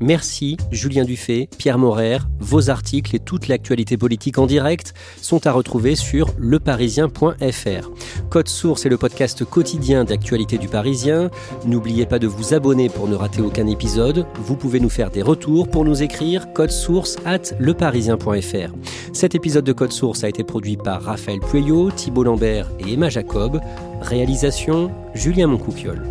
Merci 0.00 0.56
Julien 0.70 1.04
Dufay, 1.04 1.48
Pierre 1.58 1.78
Morer. 1.78 2.18
Vos 2.38 2.70
articles 2.70 3.16
et 3.16 3.18
toute 3.18 3.48
l'actualité 3.48 3.96
politique 3.96 4.38
en 4.38 4.46
direct 4.46 4.94
sont 5.20 5.46
à 5.46 5.52
retrouver 5.52 5.96
sur 5.96 6.28
leparisien.fr. 6.38 7.90
Code 8.30 8.48
Source 8.48 8.86
est 8.86 8.88
le 8.88 8.96
podcast 8.96 9.44
quotidien 9.44 10.04
d'actualité 10.04 10.58
du 10.58 10.68
Parisien. 10.68 11.30
N'oubliez 11.64 12.06
pas 12.06 12.18
de 12.18 12.26
vous 12.26 12.54
abonner 12.54 12.88
pour 12.88 13.08
ne 13.08 13.16
rater 13.16 13.42
aucun 13.42 13.66
épisode. 13.66 14.26
Vous 14.36 14.56
pouvez 14.56 14.80
nous 14.80 14.88
faire 14.88 15.10
des 15.10 15.22
retours 15.22 15.68
pour 15.68 15.84
nous 15.84 16.02
écrire 16.02 16.52
code 16.52 16.70
source 16.70 17.16
at 17.24 17.54
leparisien.fr. 17.58 18.72
Cet 19.12 19.34
épisode 19.34 19.64
de 19.64 19.72
Code 19.72 19.92
Source 19.92 20.22
a 20.22 20.28
été 20.28 20.44
produit 20.44 20.76
par 20.76 21.02
Raphaël 21.02 21.40
Pueyo, 21.40 21.90
Thibault 21.90 22.24
Lambert 22.24 22.70
et 22.78 22.92
Emma 22.92 23.08
Jacob. 23.08 23.60
Réalisation 24.00 24.92
Julien 25.14 25.48
Moncouquiole. 25.48 26.02